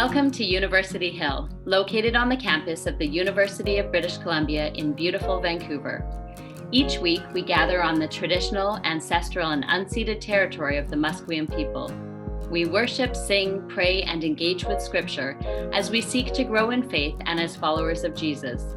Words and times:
Welcome 0.00 0.30
to 0.30 0.44
University 0.44 1.10
Hill, 1.10 1.48
located 1.64 2.14
on 2.14 2.28
the 2.28 2.36
campus 2.36 2.86
of 2.86 2.98
the 2.98 3.06
University 3.06 3.78
of 3.78 3.90
British 3.90 4.16
Columbia 4.18 4.68
in 4.74 4.92
beautiful 4.92 5.40
Vancouver. 5.40 6.06
Each 6.70 6.98
week, 6.98 7.22
we 7.34 7.42
gather 7.42 7.82
on 7.82 7.98
the 7.98 8.06
traditional, 8.06 8.78
ancestral, 8.84 9.50
and 9.50 9.64
unceded 9.64 10.20
territory 10.20 10.76
of 10.76 10.88
the 10.88 10.94
Musqueam 10.94 11.52
people. 11.52 11.92
We 12.48 12.66
worship, 12.66 13.16
sing, 13.16 13.68
pray, 13.68 14.02
and 14.02 14.22
engage 14.22 14.64
with 14.64 14.80
Scripture 14.80 15.36
as 15.72 15.90
we 15.90 16.00
seek 16.00 16.32
to 16.34 16.44
grow 16.44 16.70
in 16.70 16.88
faith 16.88 17.16
and 17.26 17.40
as 17.40 17.56
followers 17.56 18.04
of 18.04 18.14
Jesus. 18.14 18.76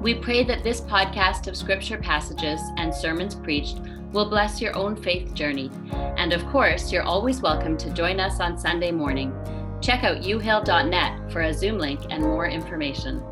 We 0.00 0.14
pray 0.14 0.44
that 0.44 0.62
this 0.62 0.80
podcast 0.80 1.48
of 1.48 1.56
Scripture 1.56 1.98
passages 1.98 2.60
and 2.76 2.94
sermons 2.94 3.34
preached 3.34 3.80
will 4.12 4.30
bless 4.30 4.60
your 4.60 4.76
own 4.76 4.94
faith 4.94 5.34
journey. 5.34 5.72
And 5.92 6.32
of 6.32 6.46
course, 6.50 6.92
you're 6.92 7.02
always 7.02 7.40
welcome 7.40 7.76
to 7.78 7.90
join 7.90 8.20
us 8.20 8.38
on 8.38 8.56
Sunday 8.56 8.92
morning 8.92 9.34
Check 9.80 10.04
out 10.04 10.18
uhill.net 10.18 11.32
for 11.32 11.40
a 11.42 11.54
Zoom 11.54 11.78
link 11.78 12.00
and 12.10 12.22
more 12.22 12.46
information. 12.46 13.22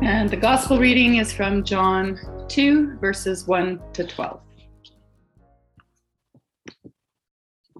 And 0.00 0.30
the 0.30 0.38
gospel 0.38 0.78
reading 0.78 1.16
is 1.16 1.32
from 1.32 1.64
John 1.64 2.18
2, 2.48 2.96
verses 2.98 3.46
1 3.46 3.80
to 3.92 4.06
12. 4.06 4.40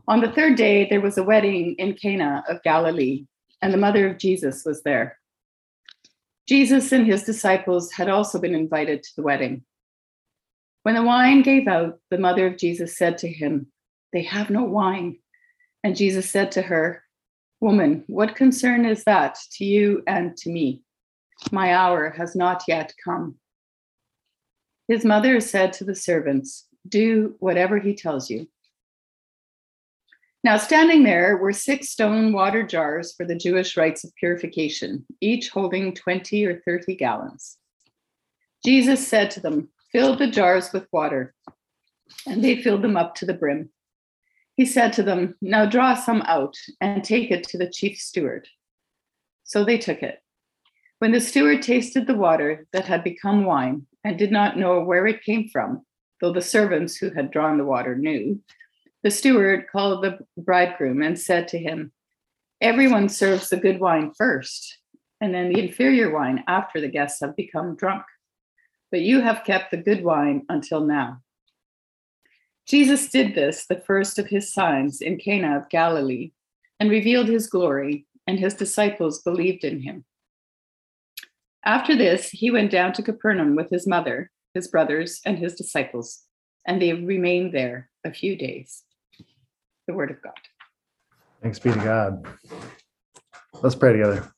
On 0.09 0.21
the 0.21 0.33
third 0.33 0.57
day, 0.57 0.87
there 0.89 1.01
was 1.01 1.17
a 1.17 1.23
wedding 1.23 1.75
in 1.79 1.95
Cana 1.95 2.45
of 2.49 2.63
Galilee, 2.63 3.27
and 3.63 3.73
the 3.73 3.79
mother 3.79 4.09
of 4.09 4.19
Jesus 4.19 4.65
was 4.65 4.83
there. 4.83 5.19
Jesus 6.49 6.93
and 6.93 7.07
his 7.07 7.25
disciples 7.25 7.93
had 7.93 8.09
also 8.09 8.39
been 8.39 8.55
invited 8.55 9.03
to 9.03 9.11
the 9.17 9.23
wedding. 9.23 9.65
When 10.83 10.95
the 10.95 11.03
wine 11.03 11.43
gave 11.43 11.69
out, 11.69 11.99
the 12.11 12.17
mother 12.17 12.47
of 12.47 12.57
Jesus 12.57 12.97
said 12.97 13.19
to 13.19 13.29
him, 13.29 13.67
They 14.15 14.23
have 14.23 14.49
no 14.49 14.65
wine. 14.65 15.19
And 15.85 15.95
Jesus 15.95 16.31
said 16.31 16.51
to 16.53 16.63
her, 16.63 17.03
Woman, 17.61 18.05
what 18.07 18.35
concern 18.35 18.87
is 18.87 19.05
that 19.05 19.37
to 19.57 19.65
you 19.67 20.03
and 20.07 20.35
to 20.39 20.49
me? 20.49 20.83
My 21.53 21.75
hour 21.75 22.15
has 22.17 22.35
not 22.35 22.63
yet 22.67 22.95
come. 23.05 23.37
His 24.89 25.05
mother 25.05 25.41
said 25.41 25.75
to 25.75 25.85
the 25.85 25.95
servants, 25.95 26.67
Do 26.89 27.37
whatever 27.41 27.79
he 27.79 27.95
tells 27.95 28.31
you. 28.31 28.49
Now, 30.45 30.57
standing 30.57 31.03
there 31.03 31.37
were 31.37 31.53
six 31.53 31.89
stone 31.89 32.33
water 32.33 32.65
jars 32.65 33.13
for 33.17 33.27
the 33.27 33.35
Jewish 33.35 33.77
rites 33.77 34.05
of 34.05 34.15
purification, 34.15 35.05
each 35.21 35.49
holding 35.51 35.95
20 35.95 36.45
or 36.47 36.61
30 36.61 36.95
gallons. 36.95 37.59
Jesus 38.65 39.07
said 39.07 39.31
to 39.33 39.41
them, 39.41 39.69
Fill 39.91 40.17
the 40.17 40.29
jars 40.29 40.73
with 40.73 40.87
water. 40.93 41.35
And 42.27 42.43
they 42.43 42.63
filled 42.63 42.83
them 42.83 42.97
up 42.97 43.15
to 43.17 43.27
the 43.27 43.35
brim. 43.35 43.71
He 44.55 44.65
said 44.65 44.93
to 44.95 45.03
them, 45.03 45.35
Now 45.41 45.67
draw 45.67 45.95
some 45.95 46.23
out 46.23 46.57
and 46.81 47.03
take 47.03 47.31
it 47.31 47.45
to 47.45 47.59
the 47.59 47.71
chief 47.71 47.99
steward. 47.99 48.49
So 49.45 49.65
they 49.65 49.79
took 49.79 50.03
it. 50.03 50.21
When 50.99 51.13
the 51.13 51.21
steward 51.21 51.63
tasted 51.63 52.07
the 52.07 52.17
water 52.17 52.67
that 52.73 52.85
had 52.85 53.05
become 53.05 53.45
wine 53.45 53.87
and 54.05 54.19
did 54.19 54.33
not 54.33 54.59
know 54.59 54.83
where 54.83 55.07
it 55.07 55.23
came 55.23 55.49
from, 55.49 55.85
though 56.21 56.33
the 56.33 56.43
servants 56.43 56.97
who 56.97 57.11
had 57.11 57.31
drawn 57.31 57.57
the 57.57 57.65
water 57.65 57.95
knew, 57.95 58.41
the 59.09 59.13
steward 59.13 59.65
called 59.73 60.05
the 60.05 60.19
bridegroom 60.37 61.01
and 61.01 61.19
said 61.19 61.49
to 61.49 61.59
him, 61.59 61.93
Everyone 62.61 63.09
serves 63.09 63.49
the 63.49 63.57
good 63.57 63.81
wine 63.81 64.13
first, 64.19 64.81
and 65.19 65.33
then 65.33 65.51
the 65.51 65.59
inferior 65.59 66.11
wine 66.11 66.45
after 66.47 66.79
the 66.79 66.91
guests 66.91 67.23
have 67.23 67.35
become 67.35 67.75
drunk. 67.75 68.03
But 68.91 69.01
you 69.01 69.23
have 69.23 69.47
kept 69.47 69.71
the 69.71 69.79
good 69.79 70.05
wine 70.05 70.45
until 70.51 70.85
now. 70.85 71.23
Jesus 72.67 73.09
did 73.09 73.35
this, 73.35 73.65
the 73.67 73.81
first 73.81 74.19
of 74.19 74.27
his 74.27 74.53
signs 74.53 75.01
in 75.01 75.17
Cana 75.17 75.57
of 75.57 75.71
Galilee, 75.71 76.33
and 76.79 76.91
revealed 76.91 77.29
his 77.29 77.47
glory, 77.47 78.05
and 78.27 78.39
his 78.39 78.53
disciples 78.53 79.23
believed 79.23 79.65
in 79.65 79.81
him. 79.81 80.05
After 81.65 81.97
this, 81.97 82.29
he 82.29 82.51
went 82.51 82.71
down 82.71 82.93
to 82.93 83.03
Capernaum 83.03 83.57
with 83.57 83.71
his 83.71 83.87
mother, 83.87 84.31
his 84.53 84.69
brothers, 84.69 85.23
and 85.25 85.39
his 85.39 85.55
disciples, 85.55 86.25
and 86.67 86.83
they 86.83 86.93
remained 86.93 87.55
there 87.55 87.89
a 88.05 88.13
few 88.13 88.37
days 88.37 88.85
the 89.89 89.95
word 89.95 90.13
of 90.13 90.23
God. 90.23 90.35
Thanks 91.43 91.59
be 91.59 91.73
to 91.73 91.79
God. 91.79 92.25
Let's 93.63 93.75
pray 93.75 93.93
together. 93.93 94.31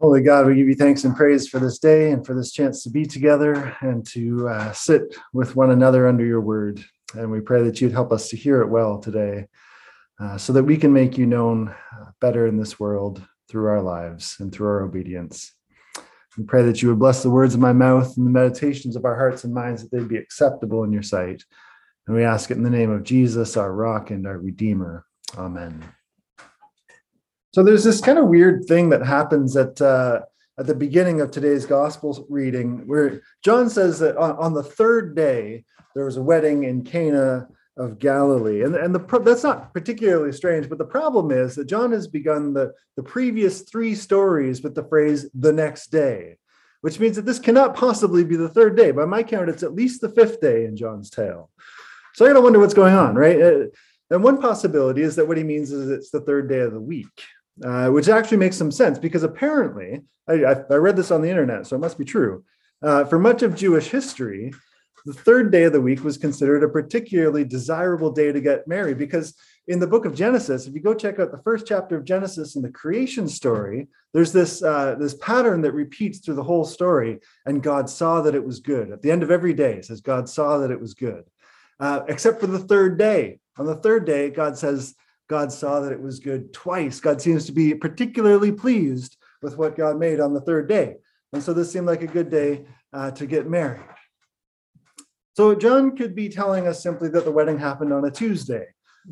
Holy 0.00 0.22
God, 0.22 0.46
we 0.46 0.54
give 0.54 0.68
you 0.68 0.76
thanks 0.76 1.04
and 1.04 1.14
praise 1.14 1.46
for 1.46 1.58
this 1.58 1.78
day 1.78 2.12
and 2.12 2.24
for 2.24 2.34
this 2.34 2.52
chance 2.52 2.82
to 2.84 2.90
be 2.90 3.04
together 3.04 3.76
and 3.80 4.06
to 4.06 4.48
uh, 4.48 4.72
sit 4.72 5.14
with 5.34 5.56
one 5.56 5.72
another 5.72 6.08
under 6.08 6.24
your 6.24 6.40
word. 6.40 6.82
And 7.12 7.30
we 7.30 7.40
pray 7.40 7.62
that 7.64 7.80
you'd 7.80 7.92
help 7.92 8.12
us 8.12 8.30
to 8.30 8.36
hear 8.36 8.62
it 8.62 8.68
well 8.68 8.98
today 8.98 9.48
uh, 10.20 10.38
so 10.38 10.54
that 10.54 10.64
we 10.64 10.78
can 10.78 10.92
make 10.92 11.18
you 11.18 11.26
known 11.26 11.68
uh, 11.68 12.04
better 12.20 12.46
in 12.46 12.56
this 12.56 12.78
world 12.78 13.22
through 13.48 13.66
our 13.66 13.82
lives 13.82 14.36
and 14.38 14.52
through 14.52 14.68
our 14.68 14.82
obedience. 14.82 15.52
We 16.38 16.44
pray 16.44 16.62
that 16.62 16.80
you 16.80 16.88
would 16.90 17.00
bless 17.00 17.22
the 17.24 17.30
words 17.30 17.54
of 17.54 17.60
my 17.60 17.72
mouth 17.72 18.16
and 18.16 18.24
the 18.24 18.30
meditations 18.30 18.94
of 18.94 19.04
our 19.04 19.16
hearts 19.16 19.42
and 19.42 19.52
minds 19.52 19.82
that 19.82 19.90
they'd 19.90 20.08
be 20.08 20.16
acceptable 20.16 20.84
in 20.84 20.92
your 20.92 21.02
sight 21.02 21.42
and 22.10 22.16
we 22.16 22.24
ask 22.24 22.50
it 22.50 22.56
in 22.56 22.64
the 22.64 22.70
name 22.70 22.90
of 22.90 23.04
Jesus, 23.04 23.56
our 23.56 23.72
rock 23.72 24.10
and 24.10 24.26
our 24.26 24.36
redeemer. 24.36 25.06
Amen. 25.38 25.84
So 27.54 27.62
there's 27.62 27.84
this 27.84 28.00
kind 28.00 28.18
of 28.18 28.26
weird 28.26 28.64
thing 28.64 28.90
that 28.90 29.06
happens 29.06 29.56
at 29.56 29.80
uh, 29.80 30.22
at 30.58 30.66
the 30.66 30.74
beginning 30.74 31.20
of 31.20 31.30
today's 31.30 31.66
gospel 31.66 32.26
reading, 32.28 32.84
where 32.88 33.22
John 33.44 33.70
says 33.70 34.00
that 34.00 34.16
on, 34.16 34.32
on 34.38 34.54
the 34.54 34.62
third 34.64 35.14
day 35.14 35.64
there 35.94 36.04
was 36.04 36.16
a 36.16 36.22
wedding 36.22 36.64
in 36.64 36.82
Cana 36.82 37.46
of 37.76 38.00
Galilee, 38.00 38.64
and 38.64 38.74
and 38.74 38.92
the 38.92 39.20
that's 39.20 39.44
not 39.44 39.72
particularly 39.72 40.32
strange, 40.32 40.68
but 40.68 40.78
the 40.78 40.84
problem 40.84 41.30
is 41.30 41.54
that 41.54 41.68
John 41.68 41.92
has 41.92 42.08
begun 42.08 42.52
the 42.52 42.72
the 42.96 43.04
previous 43.04 43.60
three 43.62 43.94
stories 43.94 44.62
with 44.62 44.74
the 44.74 44.88
phrase 44.88 45.30
"the 45.32 45.52
next 45.52 45.92
day." 45.92 46.38
Which 46.80 46.98
means 46.98 47.14
that 47.16 47.26
this 47.26 47.38
cannot 47.38 47.76
possibly 47.76 48.24
be 48.24 48.36
the 48.36 48.48
third 48.48 48.74
day. 48.74 48.90
By 48.90 49.04
my 49.04 49.22
count, 49.22 49.50
it's 49.50 49.62
at 49.62 49.74
least 49.74 50.00
the 50.00 50.08
fifth 50.08 50.40
day 50.40 50.64
in 50.64 50.76
John's 50.76 51.10
tale. 51.10 51.50
So 52.14 52.24
I 52.24 52.28
gotta 52.28 52.40
wonder 52.40 52.58
what's 52.58 52.74
going 52.74 52.94
on, 52.94 53.14
right? 53.14 53.40
Uh, 53.40 53.64
and 54.10 54.24
one 54.24 54.40
possibility 54.40 55.02
is 55.02 55.16
that 55.16 55.28
what 55.28 55.36
he 55.36 55.44
means 55.44 55.70
is 55.70 55.88
it's 55.88 56.10
the 56.10 56.20
third 56.20 56.48
day 56.48 56.60
of 56.60 56.72
the 56.72 56.80
week, 56.80 57.06
uh, 57.64 57.88
which 57.88 58.08
actually 58.08 58.38
makes 58.38 58.56
some 58.56 58.72
sense 58.72 58.98
because 58.98 59.22
apparently, 59.22 60.00
I, 60.28 60.44
I, 60.44 60.54
I, 60.70 60.74
read 60.74 60.96
this 60.96 61.12
on 61.12 61.22
the 61.22 61.30
internet, 61.30 61.66
so 61.66 61.76
it 61.76 61.80
must 61.80 61.98
be 61.98 62.04
true. 62.04 62.44
Uh, 62.82 63.04
for 63.04 63.18
much 63.18 63.42
of 63.42 63.54
Jewish 63.54 63.88
history, 63.88 64.52
the 65.06 65.12
third 65.12 65.50
day 65.52 65.64
of 65.64 65.72
the 65.72 65.80
week 65.80 66.02
was 66.02 66.18
considered 66.18 66.62
a 66.62 66.68
particularly 66.68 67.44
desirable 67.44 68.10
day 68.10 68.32
to 68.32 68.40
get 68.40 68.68
married 68.68 68.98
because 68.98 69.34
in 69.68 69.78
the 69.78 69.86
book 69.86 70.04
of 70.04 70.14
Genesis, 70.14 70.66
if 70.66 70.74
you 70.74 70.80
go 70.80 70.94
check 70.94 71.18
out 71.18 71.30
the 71.30 71.42
first 71.42 71.66
chapter 71.66 71.96
of 71.96 72.04
Genesis 72.04 72.56
and 72.56 72.64
the 72.64 72.70
creation 72.70 73.28
story, 73.28 73.88
there's 74.12 74.32
this 74.32 74.62
uh, 74.62 74.96
this 74.98 75.14
pattern 75.14 75.62
that 75.62 75.72
repeats 75.72 76.18
through 76.18 76.34
the 76.34 76.42
whole 76.42 76.64
story. 76.64 77.20
And 77.46 77.62
God 77.62 77.88
saw 77.88 78.20
that 78.22 78.34
it 78.34 78.44
was 78.44 78.58
good. 78.58 78.90
At 78.90 79.02
the 79.02 79.10
end 79.10 79.22
of 79.22 79.30
every 79.30 79.54
day, 79.54 79.74
it 79.74 79.84
says 79.84 80.00
God 80.00 80.28
saw 80.28 80.58
that 80.58 80.72
it 80.72 80.80
was 80.80 80.94
good 80.94 81.24
uh, 81.80 82.02
except 82.08 82.40
for 82.40 82.46
the 82.46 82.58
third 82.58 82.98
day. 82.98 83.40
On 83.58 83.66
the 83.66 83.74
third 83.74 84.04
day, 84.04 84.30
God 84.30 84.56
says, 84.56 84.94
God 85.28 85.52
saw 85.52 85.80
that 85.80 85.92
it 85.92 86.00
was 86.00 86.20
good 86.20 86.52
twice. 86.52 87.00
God 87.00 87.20
seems 87.20 87.46
to 87.46 87.52
be 87.52 87.74
particularly 87.74 88.52
pleased 88.52 89.16
with 89.42 89.56
what 89.56 89.76
God 89.76 89.98
made 89.98 90.20
on 90.20 90.34
the 90.34 90.40
third 90.40 90.68
day. 90.68 90.96
And 91.32 91.42
so 91.42 91.52
this 91.52 91.72
seemed 91.72 91.86
like 91.86 92.02
a 92.02 92.06
good 92.06 92.30
day 92.30 92.64
uh, 92.92 93.10
to 93.12 93.26
get 93.26 93.48
married. 93.48 93.82
So 95.36 95.54
John 95.54 95.96
could 95.96 96.14
be 96.14 96.28
telling 96.28 96.66
us 96.66 96.82
simply 96.82 97.08
that 97.10 97.24
the 97.24 97.30
wedding 97.30 97.58
happened 97.58 97.92
on 97.92 98.04
a 98.04 98.10
Tuesday, 98.10 98.66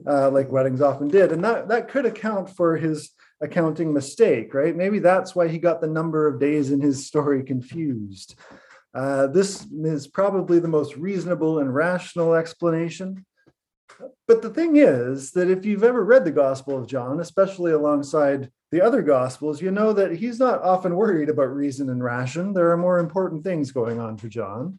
uh, 0.06 0.31
like 0.31 0.50
weddings 0.50 0.82
often 0.82 1.09
did. 1.09 1.32
And 1.32 1.43
that, 1.44 1.69
that 1.69 1.88
could 1.88 2.05
account 2.05 2.50
for 2.50 2.76
his 2.76 3.11
accounting 3.41 3.93
mistake, 3.94 4.53
right? 4.53 4.76
Maybe 4.76 4.99
that's 4.99 5.35
why 5.35 5.49
he 5.49 5.59
got 5.59 5.81
the 5.81 5.87
number 5.87 6.26
of 6.26 6.41
days 6.41 6.70
in 6.70 6.81
his 6.81 7.06
story 7.06 7.44
confused. 7.44 8.35
Uh, 8.94 9.26
this 9.26 9.67
is 9.70 10.06
probably 10.06 10.58
the 10.58 10.69
most 10.69 10.96
reasonable 10.96 11.58
and 11.58 11.75
rational 11.75 12.35
explanation. 12.35 13.25
But 14.26 14.43
the 14.43 14.50
thing 14.50 14.76
is 14.76 15.32
that 15.32 15.50
if 15.50 15.64
you've 15.64 15.85
ever 15.85 16.05
read 16.05 16.25
the 16.25 16.31
Gospel 16.31 16.79
of 16.79 16.87
John, 16.87 17.20
especially 17.20 17.73
alongside 17.73 18.50
the 18.70 18.81
other 18.81 19.02
Gospels, 19.02 19.62
you 19.62 19.70
know 19.70 19.93
that 19.93 20.12
he's 20.12 20.38
not 20.38 20.62
often 20.62 20.94
worried 20.94 21.29
about 21.29 21.55
reason 21.55 21.88
and 21.90 22.02
ration. 22.02 22.52
There 22.52 22.70
are 22.70 22.76
more 22.76 22.99
important 22.99 23.44
things 23.44 23.73
going 23.73 23.99
on 23.99 24.17
for 24.17 24.29
John. 24.29 24.79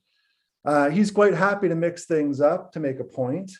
Uh, 0.63 0.89
he's 0.89 1.11
quite 1.11 1.33
happy 1.33 1.67
to 1.69 1.75
mix 1.75 2.05
things 2.05 2.41
up 2.41 2.71
to 2.73 2.79
make 2.79 2.99
a 2.99 3.03
point. 3.03 3.51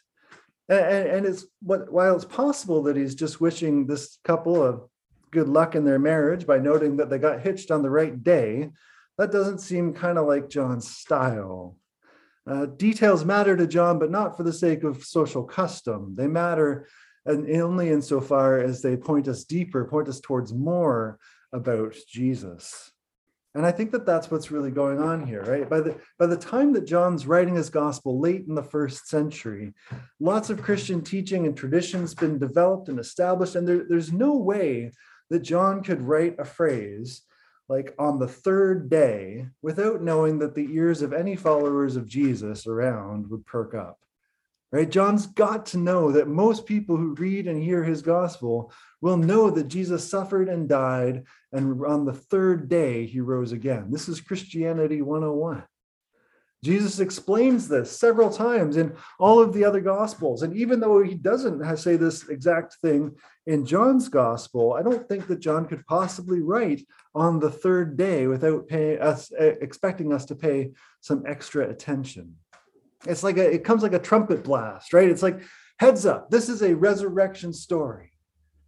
And, 0.67 1.07
and 1.07 1.25
it's 1.25 1.45
what, 1.61 1.91
while 1.91 2.15
it's 2.15 2.25
possible 2.25 2.83
that 2.83 2.95
he's 2.95 3.15
just 3.15 3.41
wishing 3.41 3.87
this 3.87 4.19
couple 4.23 4.63
of 4.63 4.83
good 5.31 5.49
luck 5.49 5.75
in 5.75 5.85
their 5.85 5.99
marriage 5.99 6.45
by 6.45 6.59
noting 6.59 6.97
that 6.97 7.09
they 7.09 7.17
got 7.17 7.41
hitched 7.41 7.71
on 7.71 7.81
the 7.81 7.89
right 7.89 8.23
day, 8.23 8.69
that 9.19 9.33
doesn't 9.33 9.59
seem 9.59 9.93
kind 9.93 10.17
of 10.17 10.25
like 10.25 10.49
John's 10.49 10.89
style. 10.89 11.75
Uh, 12.49 12.65
details 12.65 13.25
matter 13.25 13.57
to 13.57 13.67
John, 13.67 13.99
but 13.99 14.09
not 14.09 14.37
for 14.37 14.43
the 14.43 14.53
sake 14.53 14.83
of 14.85 15.03
social 15.03 15.43
custom. 15.43 16.15
They 16.15 16.25
matter 16.25 16.87
and 17.25 17.47
only 17.61 17.89
insofar 17.89 18.59
as 18.59 18.81
they 18.81 18.95
point 18.95 19.27
us 19.27 19.43
deeper, 19.43 19.83
point 19.83 20.07
us 20.07 20.21
towards 20.21 20.53
more 20.53 21.19
about 21.51 21.95
Jesus. 22.07 22.91
And 23.55 23.65
I 23.65 23.73
think 23.73 23.91
that 23.91 24.05
that's 24.05 24.31
what's 24.31 24.51
really 24.51 24.71
going 24.71 24.99
on 24.99 25.27
here, 25.27 25.43
right? 25.43 25.69
By 25.69 25.81
the 25.81 25.99
by 26.17 26.27
the 26.27 26.37
time 26.37 26.71
that 26.73 26.87
John's 26.87 27.27
writing 27.27 27.55
his 27.55 27.69
gospel 27.69 28.21
late 28.21 28.45
in 28.47 28.55
the 28.55 28.63
first 28.63 29.09
century, 29.09 29.73
lots 30.21 30.49
of 30.49 30.61
Christian 30.61 31.01
teaching 31.01 31.45
and 31.45 31.57
traditions 31.57 32.13
been 32.13 32.39
developed 32.39 32.87
and 32.87 32.99
established, 32.99 33.55
and 33.55 33.67
there, 33.67 33.83
there's 33.89 34.13
no 34.13 34.37
way 34.37 34.93
that 35.29 35.39
John 35.39 35.83
could 35.83 36.01
write 36.01 36.39
a 36.39 36.45
phrase 36.45 37.23
like 37.69 37.93
on 37.99 38.17
the 38.17 38.27
third 38.27 38.89
day 38.89 39.47
without 39.61 40.01
knowing 40.01 40.39
that 40.39 40.55
the 40.55 40.67
ears 40.71 41.01
of 41.03 41.13
any 41.13 41.35
followers 41.35 41.95
of 41.95 42.07
Jesus 42.07 42.65
around 42.65 43.29
would 43.29 43.45
perk 43.45 43.75
up. 43.75 43.99
Right? 44.71 44.89
John's 44.89 45.25
got 45.27 45.67
to 45.67 45.77
know 45.77 46.11
that 46.11 46.27
most 46.27 46.65
people 46.65 46.97
who 46.97 47.15
read 47.15 47.47
and 47.47 47.61
hear 47.61 47.83
his 47.83 48.01
gospel 48.01 48.71
will 49.01 49.17
know 49.17 49.49
that 49.49 49.67
Jesus 49.67 50.07
suffered 50.07 50.47
and 50.47 50.69
died, 50.69 51.23
and 51.51 51.83
on 51.85 52.05
the 52.05 52.13
third 52.13 52.69
day 52.69 53.05
he 53.05 53.19
rose 53.19 53.51
again. 53.51 53.89
This 53.89 54.09
is 54.09 54.21
Christianity 54.21 55.01
101. 55.01 55.63
Jesus 56.63 56.99
explains 56.99 57.67
this 57.67 57.97
several 57.97 58.29
times 58.29 58.75
in 58.75 58.93
all 59.17 59.39
of 59.39 59.53
the 59.53 59.63
other 59.63 59.79
gospels. 59.79 60.43
And 60.43 60.55
even 60.55 60.79
though 60.79 61.01
he 61.01 61.15
doesn't 61.15 61.77
say 61.77 61.95
this 61.95 62.27
exact 62.27 62.75
thing 62.81 63.15
in 63.47 63.65
John's 63.65 64.09
gospel, 64.09 64.73
I 64.73 64.81
don't 64.81 65.07
think 65.07 65.27
that 65.27 65.39
John 65.39 65.65
could 65.65 65.85
possibly 65.87 66.41
write 66.41 66.85
on 67.15 67.39
the 67.39 67.49
third 67.49 67.95
day 67.95 68.27
without 68.27 68.67
paying 68.67 68.99
us 68.99 69.31
expecting 69.37 70.11
us 70.11 70.25
to 70.25 70.35
pay 70.35 70.71
some 70.99 71.23
extra 71.25 71.69
attention. 71.69 72.35
It's 73.07 73.23
like 73.23 73.37
a, 73.37 73.53
it 73.53 73.63
comes 73.63 73.81
like 73.81 73.93
a 73.93 73.99
trumpet 73.99 74.43
blast, 74.43 74.91
right? 74.93 75.09
It's 75.09 75.23
like 75.23 75.41
heads 75.77 76.05
up, 76.05 76.29
this 76.29 76.49
is 76.49 76.61
a 76.61 76.75
resurrection 76.75 77.53
story. 77.53 78.11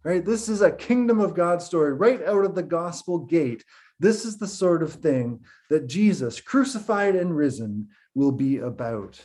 Right? 0.04 0.24
This 0.24 0.48
is 0.48 0.62
a 0.62 0.72
kingdom 0.72 1.20
of 1.20 1.32
God 1.32 1.62
story 1.62 1.92
right 1.92 2.20
out 2.24 2.44
of 2.44 2.56
the 2.56 2.62
gospel 2.64 3.20
gate. 3.20 3.64
This 4.02 4.24
is 4.24 4.36
the 4.36 4.48
sort 4.48 4.82
of 4.82 4.94
thing 4.94 5.44
that 5.70 5.86
Jesus, 5.86 6.40
crucified 6.40 7.14
and 7.14 7.36
risen, 7.36 7.88
will 8.16 8.32
be 8.32 8.58
about. 8.58 9.24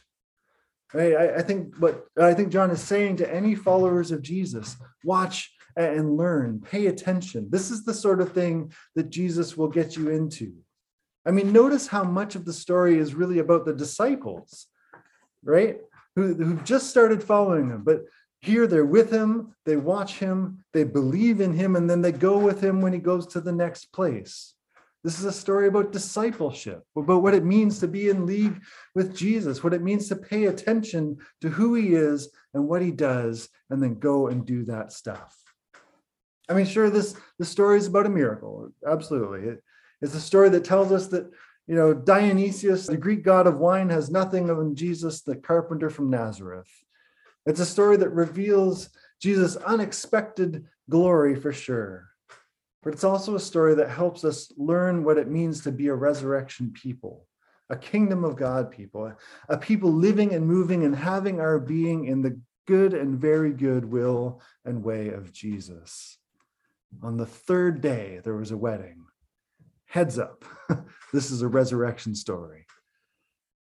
Right? 0.93 1.15
I, 1.15 1.35
I 1.37 1.41
think 1.41 1.75
what 1.77 2.05
I 2.21 2.35
think 2.35 2.49
John 2.53 2.69
is 2.69 2.81
saying 2.81 3.17
to 3.17 3.33
any 3.33 3.55
followers 3.55 4.11
of 4.11 4.21
Jesus, 4.21 4.77
watch 5.03 5.51
and 5.75 6.15
learn, 6.15 6.61
pay 6.61 6.87
attention. 6.87 7.49
This 7.49 7.71
is 7.71 7.85
the 7.85 7.93
sort 7.93 8.21
of 8.21 8.33
thing 8.33 8.71
that 8.95 9.09
Jesus 9.09 9.57
will 9.57 9.67
get 9.67 9.97
you 9.97 10.09
into. 10.09 10.53
I 11.25 11.31
mean, 11.31 11.51
notice 11.51 11.87
how 11.87 12.03
much 12.03 12.35
of 12.35 12.45
the 12.45 12.53
story 12.53 12.99
is 12.99 13.15
really 13.15 13.39
about 13.39 13.65
the 13.65 13.73
disciples, 13.73 14.67
right? 15.43 15.79
Who, 16.15 16.35
who 16.35 16.55
just 16.61 16.89
started 16.89 17.23
following 17.23 17.69
him. 17.69 17.83
But 17.83 18.05
here 18.41 18.67
they're 18.67 18.85
with 18.85 19.11
him, 19.11 19.55
they 19.65 19.75
watch 19.75 20.19
him, 20.19 20.63
they 20.71 20.83
believe 20.83 21.41
in 21.41 21.53
him, 21.53 21.75
and 21.75 21.89
then 21.89 22.01
they 22.01 22.11
go 22.11 22.37
with 22.37 22.63
him 22.63 22.81
when 22.81 22.93
he 22.93 22.99
goes 22.99 23.25
to 23.27 23.41
the 23.41 23.51
next 23.51 23.91
place. 23.91 24.53
This 25.07 25.19
is 25.19 25.25
a 25.25 25.31
story 25.31 25.69
about 25.69 25.93
discipleship, 25.93 26.83
about 26.97 27.23
what 27.23 27.33
it 27.33 27.45
means 27.45 27.79
to 27.79 27.87
be 27.87 28.09
in 28.09 28.25
league 28.25 28.61
with 28.93 29.15
Jesus, 29.15 29.63
what 29.63 29.73
it 29.73 29.81
means 29.81 30.09
to 30.09 30.17
pay 30.17 30.47
attention 30.47 31.19
to 31.39 31.47
who 31.47 31.75
he 31.75 31.93
is 31.93 32.27
and 32.53 32.67
what 32.67 32.81
he 32.81 32.91
does, 32.91 33.47
and 33.69 33.81
then 33.81 33.99
go 33.99 34.27
and 34.27 34.45
do 34.45 34.65
that 34.65 34.91
stuff. 34.91 35.33
I 36.49 36.55
mean, 36.55 36.65
sure, 36.65 36.89
this 36.89 37.15
the 37.39 37.45
story 37.45 37.77
is 37.77 37.87
about 37.87 38.05
a 38.05 38.09
miracle. 38.09 38.69
Absolutely. 38.85 39.47
It, 39.47 39.63
it's 40.01 40.13
a 40.13 40.19
story 40.19 40.49
that 40.49 40.65
tells 40.65 40.91
us 40.91 41.07
that, 41.07 41.31
you 41.67 41.75
know, 41.75 41.93
Dionysius, 41.93 42.87
the 42.87 42.97
Greek 42.97 43.23
god 43.23 43.47
of 43.47 43.59
wine, 43.59 43.89
has 43.89 44.09
nothing 44.09 44.51
on 44.51 44.75
Jesus, 44.75 45.21
the 45.21 45.37
carpenter 45.37 45.89
from 45.89 46.09
Nazareth. 46.09 46.67
It's 47.45 47.61
a 47.61 47.65
story 47.65 47.95
that 47.95 48.09
reveals 48.09 48.89
Jesus' 49.21 49.55
unexpected 49.55 50.65
glory 50.89 51.37
for 51.37 51.53
sure 51.53 52.09
but 52.83 52.93
it's 52.93 53.03
also 53.03 53.35
a 53.35 53.39
story 53.39 53.75
that 53.75 53.89
helps 53.89 54.23
us 54.23 54.51
learn 54.57 55.03
what 55.03 55.17
it 55.17 55.29
means 55.29 55.61
to 55.61 55.71
be 55.71 55.87
a 55.87 55.95
resurrection 55.95 56.71
people, 56.71 57.25
a 57.69 57.75
kingdom 57.75 58.23
of 58.23 58.35
God 58.35 58.71
people, 58.71 59.11
a 59.49 59.57
people 59.57 59.91
living 59.91 60.33
and 60.33 60.47
moving 60.47 60.83
and 60.83 60.95
having 60.95 61.39
our 61.39 61.59
being 61.59 62.05
in 62.05 62.21
the 62.21 62.39
good 62.67 62.93
and 62.93 63.19
very 63.19 63.51
good 63.51 63.85
will 63.85 64.41
and 64.65 64.83
way 64.83 65.09
of 65.09 65.33
Jesus. 65.33 66.17
On 67.01 67.17
the 67.17 67.25
third 67.25 67.81
day, 67.81 68.21
there 68.23 68.35
was 68.35 68.51
a 68.51 68.57
wedding. 68.57 69.05
Heads 69.85 70.19
up, 70.19 70.45
this 71.13 71.31
is 71.31 71.41
a 71.41 71.47
resurrection 71.47 72.13
story. 72.13 72.66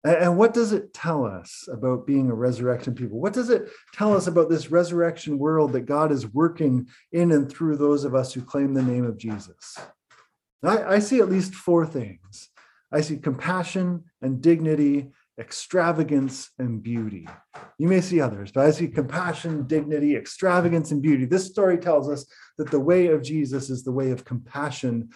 And 0.05 0.37
what 0.37 0.53
does 0.53 0.71
it 0.71 0.93
tell 0.93 1.25
us 1.25 1.67
about 1.71 2.05
being 2.05 2.29
a 2.29 2.35
resurrection 2.35 2.93
people? 2.93 3.19
What 3.19 3.33
does 3.33 3.49
it 3.49 3.69
tell 3.93 4.15
us 4.15 4.27
about 4.27 4.49
this 4.49 4.69
resurrection 4.69 5.39
world 5.39 5.73
that 5.73 5.87
God 5.87 6.11
is 6.11 6.31
working 6.31 6.87
in 7.11 7.31
and 7.31 7.51
through 7.51 7.77
those 7.77 8.03
of 8.03 8.13
us 8.13 8.31
who 8.31 8.41
claim 8.41 8.75
the 8.75 8.83
name 8.83 9.03
of 9.03 9.17
Jesus? 9.17 9.75
I, 10.63 10.95
I, 10.95 10.99
see 10.99 11.19
at 11.19 11.29
least 11.29 11.55
four 11.55 11.85
things 11.85 12.49
I 12.91 13.01
see 13.01 13.17
compassion 13.17 14.03
and 14.21 14.41
dignity, 14.41 15.11
extravagance 15.39 16.51
and 16.59 16.81
beauty. 16.81 17.27
You 17.77 17.87
may 17.87 18.01
see 18.01 18.21
others, 18.21 18.51
but 18.51 18.65
I 18.65 18.71
see 18.71 18.87
compassion, 18.87 19.67
dignity, 19.67 20.15
extravagance, 20.15 20.91
and 20.91 21.01
beauty. 21.01 21.25
This 21.25 21.45
story 21.45 21.77
tells 21.77 22.09
us 22.09 22.25
that 22.57 22.71
the 22.71 22.79
way 22.79 23.07
of 23.07 23.21
Jesus 23.21 23.69
is 23.69 23.83
the 23.83 23.91
way 23.91 24.11
of 24.11 24.23
compassion, 24.23 25.09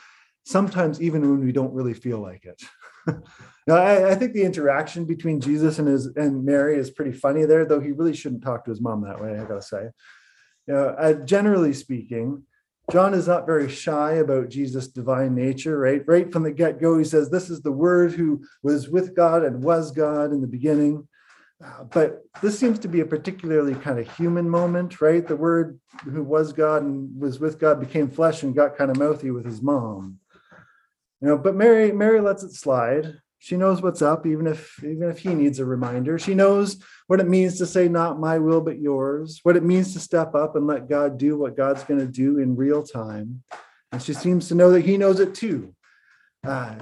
sometimes 0.45 1.01
even 1.01 1.21
when 1.21 1.45
we 1.45 1.51
don't 1.51 1.73
really 1.73 1.93
feel 1.93 2.19
like 2.19 2.45
it. 2.45 2.61
now, 3.67 3.75
I, 3.75 4.11
I, 4.11 4.15
think 4.15 4.33
the 4.33 4.43
interaction 4.43 5.05
between 5.05 5.39
Jesus 5.39 5.79
and 5.79 5.87
his 5.87 6.07
and 6.15 6.43
Mary 6.43 6.77
is 6.77 6.91
pretty 6.91 7.11
funny 7.11 7.45
there, 7.45 7.65
though 7.65 7.79
he 7.79 7.91
really 7.91 8.15
shouldn't 8.15 8.43
talk 8.43 8.65
to 8.65 8.71
his 8.71 8.81
mom 8.81 9.03
that 9.03 9.21
way. 9.21 9.37
I 9.37 9.45
gotta 9.45 9.61
say, 9.61 9.89
you 10.67 10.73
know, 10.73 10.89
uh, 10.89 11.13
generally 11.13 11.73
speaking, 11.73 12.43
John 12.91 13.13
is 13.13 13.27
not 13.27 13.45
very 13.45 13.69
shy 13.69 14.13
about 14.13 14.49
Jesus' 14.49 14.87
divine 14.87 15.35
nature, 15.35 15.77
right? 15.77 16.01
Right 16.07 16.31
from 16.31 16.43
the 16.43 16.51
get 16.51 16.81
go, 16.81 16.97
he 16.97 17.03
says, 17.03 17.29
This 17.29 17.49
is 17.49 17.61
the 17.61 17.71
Word 17.71 18.13
who 18.13 18.43
was 18.63 18.89
with 18.89 19.15
God 19.15 19.43
and 19.43 19.63
was 19.63 19.91
God 19.91 20.31
in 20.31 20.41
the 20.41 20.47
beginning. 20.47 21.07
Uh, 21.63 21.83
but 21.83 22.21
this 22.41 22.57
seems 22.57 22.79
to 22.79 22.87
be 22.87 23.01
a 23.01 23.05
particularly 23.05 23.75
kind 23.75 23.99
of 23.99 24.11
human 24.15 24.49
moment, 24.49 25.01
right? 25.01 25.27
The 25.27 25.35
Word 25.35 25.79
who 26.03 26.23
was 26.23 26.53
God 26.53 26.83
and 26.83 27.19
was 27.19 27.39
with 27.39 27.59
God 27.59 27.79
became 27.79 28.09
flesh 28.09 28.43
and 28.43 28.55
got 28.55 28.77
kind 28.77 28.89
of 28.89 28.97
mouthy 28.97 29.29
with 29.29 29.45
his 29.45 29.61
mom 29.61 30.19
you 31.21 31.27
know 31.27 31.37
but 31.37 31.55
mary 31.55 31.91
mary 31.91 32.21
lets 32.21 32.43
it 32.43 32.53
slide. 32.53 33.19
She 33.41 33.55
knows 33.55 33.81
what's 33.81 34.01
up 34.01 34.25
even 34.25 34.47
if 34.47 34.83
even 34.83 35.09
if 35.09 35.19
he 35.19 35.33
needs 35.33 35.59
a 35.59 35.65
reminder. 35.65 36.19
She 36.19 36.35
knows 36.35 36.83
what 37.07 37.21
it 37.21 37.27
means 37.27 37.57
to 37.57 37.65
say 37.65 37.87
not 37.87 38.19
my 38.19 38.37
will 38.37 38.61
but 38.61 38.79
yours. 38.79 39.39
What 39.43 39.55
it 39.55 39.63
means 39.63 39.93
to 39.93 39.99
step 39.99 40.35
up 40.35 40.55
and 40.55 40.67
let 40.67 40.89
god 40.89 41.17
do 41.17 41.37
what 41.37 41.55
god's 41.55 41.83
going 41.83 42.01
to 42.01 42.05
do 42.05 42.39
in 42.39 42.55
real 42.55 42.83
time. 42.83 43.43
And 43.91 44.01
she 44.01 44.13
seems 44.13 44.49
to 44.49 44.55
know 44.55 44.71
that 44.71 44.85
he 44.85 44.97
knows 44.97 45.19
it 45.19 45.33
too. 45.33 45.73
Uh, 46.45 46.75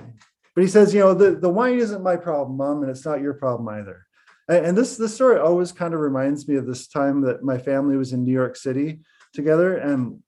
but 0.56 0.62
he 0.62 0.68
says 0.68 0.94
you 0.94 1.00
know 1.00 1.14
the, 1.14 1.36
the 1.36 1.50
wine 1.50 1.78
isn't 1.78 2.04
my 2.04 2.16
problem 2.16 2.58
mom 2.58 2.82
and 2.82 2.90
it's 2.90 3.06
not 3.06 3.22
your 3.22 3.36
problem 3.36 3.70
either. 3.70 4.08
And, 4.50 4.66
and 4.68 4.78
this 4.78 4.98
this 4.98 5.14
story 5.14 5.40
always 5.40 5.72
kind 5.72 5.94
of 5.94 6.00
reminds 6.00 6.48
me 6.48 6.56
of 6.56 6.66
this 6.66 6.88
time 6.88 7.22
that 7.22 7.44
my 7.44 7.60
family 7.60 7.98
was 7.98 8.14
in 8.14 8.24
new 8.24 8.34
york 8.34 8.56
city 8.56 9.00
together 9.34 9.78
and 9.78 10.24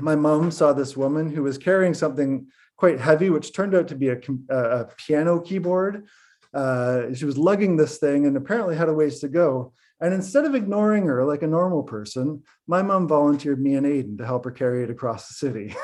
my 0.00 0.14
mom 0.14 0.50
saw 0.50 0.72
this 0.72 0.96
woman 0.96 1.30
who 1.30 1.42
was 1.42 1.56
carrying 1.56 1.94
something 1.94 2.46
quite 2.82 2.98
heavy, 2.98 3.30
which 3.30 3.52
turned 3.52 3.76
out 3.76 3.86
to 3.86 3.94
be 3.94 4.08
a, 4.08 4.18
a 4.50 4.88
piano 4.96 5.38
keyboard. 5.38 6.04
Uh, 6.52 7.14
she 7.14 7.24
was 7.24 7.38
lugging 7.38 7.76
this 7.76 7.98
thing 7.98 8.26
and 8.26 8.36
apparently 8.36 8.74
had 8.74 8.88
a 8.88 8.92
ways 8.92 9.20
to 9.20 9.28
go. 9.28 9.72
And 10.00 10.12
instead 10.12 10.46
of 10.46 10.56
ignoring 10.56 11.06
her 11.06 11.24
like 11.24 11.44
a 11.44 11.46
normal 11.46 11.84
person, 11.84 12.42
my 12.66 12.82
mom 12.82 13.06
volunteered 13.06 13.62
me 13.62 13.76
and 13.76 13.86
Aiden 13.86 14.18
to 14.18 14.26
help 14.26 14.44
her 14.46 14.50
carry 14.50 14.82
it 14.82 14.90
across 14.90 15.28
the 15.28 15.34
city. 15.34 15.76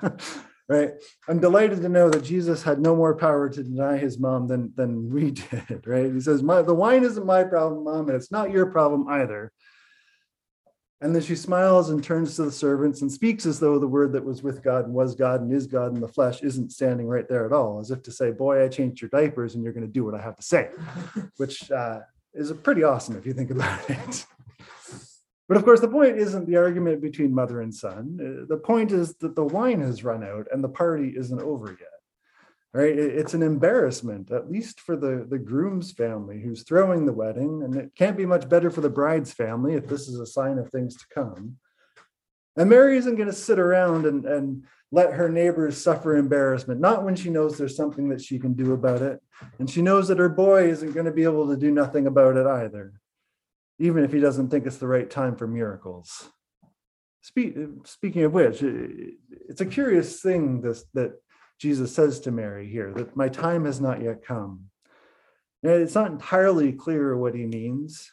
right? 0.68 0.92
I'm 1.26 1.40
delighted 1.40 1.82
to 1.82 1.88
know 1.88 2.08
that 2.10 2.22
Jesus 2.22 2.62
had 2.62 2.78
no 2.80 2.94
more 2.94 3.16
power 3.16 3.48
to 3.48 3.64
deny 3.64 3.96
his 3.96 4.20
mom 4.20 4.46
than, 4.46 4.72
than 4.76 5.10
we 5.12 5.30
did, 5.50 5.82
right? 5.84 6.12
He 6.12 6.20
says, 6.20 6.42
The 6.42 6.72
wine 6.72 7.02
isn't 7.02 7.26
my 7.26 7.42
problem, 7.42 7.82
mom, 7.82 8.06
and 8.06 8.16
it's 8.16 8.30
not 8.30 8.52
your 8.52 8.66
problem 8.66 9.08
either. 9.08 9.50
And 11.02 11.14
then 11.14 11.22
she 11.22 11.34
smiles 11.34 11.88
and 11.88 12.04
turns 12.04 12.36
to 12.36 12.42
the 12.42 12.52
servants 12.52 13.00
and 13.00 13.10
speaks 13.10 13.46
as 13.46 13.58
though 13.58 13.78
the 13.78 13.88
word 13.88 14.12
that 14.12 14.24
was 14.24 14.42
with 14.42 14.62
God 14.62 14.84
and 14.84 14.92
was 14.92 15.14
God 15.14 15.40
and 15.40 15.50
is 15.50 15.66
God 15.66 15.94
in 15.94 16.00
the 16.00 16.08
flesh 16.08 16.42
isn't 16.42 16.72
standing 16.72 17.06
right 17.06 17.26
there 17.26 17.46
at 17.46 17.52
all, 17.52 17.80
as 17.80 17.90
if 17.90 18.02
to 18.02 18.12
say, 18.12 18.32
Boy, 18.32 18.62
I 18.62 18.68
changed 18.68 19.00
your 19.00 19.08
diapers 19.08 19.54
and 19.54 19.64
you're 19.64 19.72
going 19.72 19.86
to 19.86 19.92
do 19.92 20.04
what 20.04 20.14
I 20.14 20.20
have 20.20 20.36
to 20.36 20.42
say, 20.42 20.68
which 21.38 21.70
uh, 21.70 22.00
is 22.34 22.52
pretty 22.52 22.84
awesome 22.84 23.16
if 23.16 23.24
you 23.24 23.32
think 23.32 23.50
about 23.50 23.80
it. 23.90 24.26
but 25.48 25.56
of 25.56 25.64
course, 25.64 25.80
the 25.80 25.88
point 25.88 26.18
isn't 26.18 26.46
the 26.46 26.56
argument 26.56 27.00
between 27.00 27.34
mother 27.34 27.62
and 27.62 27.74
son. 27.74 28.18
Uh, 28.20 28.44
the 28.46 28.60
point 28.60 28.92
is 28.92 29.14
that 29.16 29.34
the 29.34 29.44
wine 29.44 29.80
has 29.80 30.04
run 30.04 30.22
out 30.22 30.48
and 30.52 30.62
the 30.62 30.68
party 30.68 31.14
isn't 31.16 31.40
over 31.40 31.68
yet 31.80 31.99
right? 32.72 32.96
It's 32.96 33.34
an 33.34 33.42
embarrassment 33.42 34.30
at 34.30 34.50
least 34.50 34.80
for 34.80 34.96
the 34.96 35.26
the 35.28 35.38
groom's 35.38 35.92
family 35.92 36.40
who's 36.40 36.62
throwing 36.62 37.06
the 37.06 37.12
wedding 37.12 37.62
and 37.62 37.74
it 37.76 37.92
can't 37.96 38.16
be 38.16 38.26
much 38.26 38.48
better 38.48 38.70
for 38.70 38.80
the 38.80 38.90
bride's 38.90 39.32
family 39.32 39.74
if 39.74 39.86
this 39.88 40.08
is 40.08 40.20
a 40.20 40.26
sign 40.26 40.58
of 40.58 40.70
things 40.70 40.96
to 40.96 41.04
come. 41.12 41.56
And 42.56 42.70
mary 42.70 42.96
isn't 42.96 43.16
going 43.16 43.28
to 43.28 43.34
sit 43.34 43.58
around 43.58 44.06
and 44.06 44.24
and 44.24 44.64
let 44.92 45.12
her 45.12 45.28
neighbors 45.28 45.80
suffer 45.80 46.16
embarrassment 46.16 46.80
not 46.80 47.04
when 47.04 47.14
she 47.14 47.30
knows 47.30 47.56
there's 47.56 47.76
something 47.76 48.08
that 48.08 48.20
she 48.20 48.38
can 48.38 48.54
do 48.54 48.72
about 48.72 49.02
it 49.02 49.20
and 49.58 49.70
she 49.70 49.82
knows 49.82 50.08
that 50.08 50.18
her 50.18 50.28
boy 50.28 50.68
isn't 50.68 50.92
going 50.92 51.06
to 51.06 51.12
be 51.12 51.22
able 51.22 51.48
to 51.48 51.56
do 51.56 51.70
nothing 51.70 52.06
about 52.06 52.36
it 52.36 52.46
either 52.46 52.92
even 53.80 54.04
if 54.04 54.12
he 54.12 54.20
doesn't 54.20 54.50
think 54.50 54.66
it's 54.66 54.76
the 54.76 54.86
right 54.86 55.10
time 55.10 55.34
for 55.34 55.46
miracles. 55.46 56.28
Speak, 57.22 57.56
speaking 57.84 58.22
of 58.22 58.32
which 58.32 58.62
it's 58.62 59.60
a 59.60 59.66
curious 59.66 60.20
thing 60.20 60.60
this 60.60 60.84
that 60.94 61.12
Jesus 61.60 61.94
says 61.94 62.20
to 62.20 62.30
Mary 62.30 62.66
here 62.66 62.90
that 62.94 63.16
my 63.16 63.28
time 63.28 63.66
has 63.66 63.80
not 63.80 64.02
yet 64.02 64.24
come. 64.24 64.70
And 65.62 65.72
it's 65.72 65.94
not 65.94 66.10
entirely 66.10 66.72
clear 66.72 67.14
what 67.16 67.34
he 67.34 67.44
means. 67.44 68.10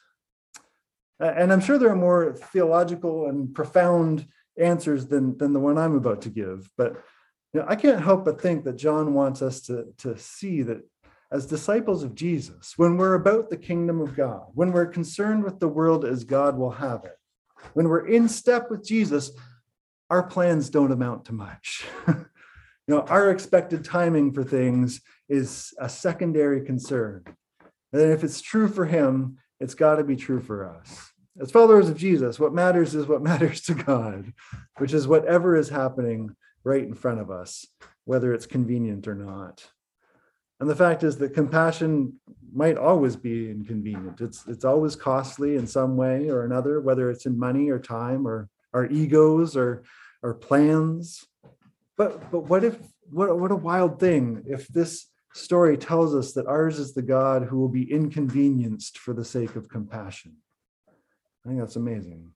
And 1.20 1.54
I'm 1.54 1.62
sure 1.62 1.77
there 1.77 1.89
are 1.89 1.96
more 1.96 2.34
theological 2.34 3.27
and 3.27 3.56
profound 3.56 4.27
answers 4.60 5.08
than, 5.08 5.38
than 5.38 5.54
the 5.54 5.60
one 5.60 5.77
I'm 5.77 5.96
about 5.96 6.24
to 6.24 6.30
give. 6.30 6.70
But 6.77 7.01
you 7.54 7.62
know, 7.62 7.66
I 7.70 7.75
can't 7.75 8.04
help 8.04 8.25
but 8.25 8.42
think 8.42 8.66
that 8.66 8.75
John 8.75 9.13
wants 9.13 9.42
us 9.42 9.62
to, 9.62 9.86
to 10.00 10.18
see 10.18 10.62
that 10.63 10.82
as 11.32 11.46
disciples 11.46 12.04
of 12.04 12.16
Jesus, 12.16 12.74
when 12.77 12.98
we're 12.98 13.16
about 13.16 13.50
the 13.50 13.58
kingdom 13.58 14.01
of 14.01 14.16
God, 14.16 14.48
when 14.54 14.74
we're 14.74 14.86
concerned 14.86 15.44
with 15.44 15.60
the 15.60 15.68
world 15.68 16.06
as 16.06 16.24
God 16.25 16.58
will 16.58 16.72
have 16.72 17.06
it, 17.06 17.18
when 17.74 17.88
we're 17.88 18.08
in 18.08 18.27
step 18.27 18.70
with 18.70 18.86
Jesus, 18.86 19.32
our 20.10 20.24
plans 20.24 20.70
don't 20.70 20.92
amount 20.92 21.25
to 21.25 21.34
much. 21.34 21.86
you 22.88 22.96
know, 22.96 23.01
our 23.01 23.29
expected 23.32 23.84
timing 23.84 24.32
for 24.32 24.44
things 24.44 25.01
is 25.27 25.74
a 25.79 25.89
secondary 25.89 26.62
concern. 26.62 27.24
And 27.91 28.01
if 28.01 28.24
it's 28.24 28.41
true 28.41 28.67
for 28.67 28.86
him, 28.86 29.38
it's 29.60 29.75
got 29.75 29.96
to 29.96 30.03
be 30.03 30.15
true 30.15 30.39
for 30.39 30.70
us. 30.70 31.12
As 31.39 31.51
followers 31.51 31.89
of 31.89 31.98
Jesus, 31.98 32.39
what 32.39 32.53
matters 32.53 32.96
is 32.96 33.06
what 33.06 33.22
matters 33.32 33.62
to 33.63 33.74
God, 33.74 34.34
which 34.77 34.94
is 34.94 35.08
whatever 35.08 35.56
is 35.56 35.70
happening 35.70 36.36
right 36.63 36.84
in 36.84 36.94
front 36.94 37.20
of 37.20 37.29
us, 37.29 37.65
whether 38.06 38.34
it's 38.34 38.46
convenient 38.46 39.08
or 39.08 39.15
not. 39.15 39.65
And 40.60 40.70
the 40.70 40.75
fact 40.75 41.03
is 41.03 41.17
that 41.17 41.36
compassion 41.36 42.20
might 42.51 42.77
always 42.77 43.15
be 43.15 43.51
inconvenient. 43.51 44.22
It's 44.22 44.48
it's 44.48 44.65
always 44.65 44.96
costly 44.96 45.56
in 45.56 45.67
some 45.67 45.96
way 45.96 46.29
or 46.29 46.46
another, 46.46 46.82
whether 46.82 47.12
it's 47.12 47.27
in 47.27 47.38
money 47.38 47.70
or 47.70 47.77
time 47.77 48.27
or 48.27 48.50
our 48.74 48.88
egos 48.88 49.56
or 49.56 49.84
our 50.24 50.34
plans. 50.34 51.26
But 51.98 52.32
but 52.32 52.42
what 52.42 52.63
if 52.63 52.77
what 53.10 53.38
what 53.39 53.51
a 53.51 53.56
wild 53.56 54.00
thing 54.00 54.44
if 54.46 54.68
this 54.68 55.08
story 55.34 55.77
tells 55.77 56.16
us 56.16 56.34
that 56.34 56.48
ours 56.48 56.80
is 56.80 56.94
the 56.94 57.01
God 57.01 57.44
who 57.44 57.60
will 57.60 57.70
be 57.70 57.92
inconvenienced 57.92 58.98
for 58.98 59.13
the 59.13 59.25
sake 59.25 59.56
of 59.56 59.70
compassion. 59.70 60.38
I 61.46 61.50
think 61.50 61.60
that's 61.60 61.75
amazing. 61.75 62.32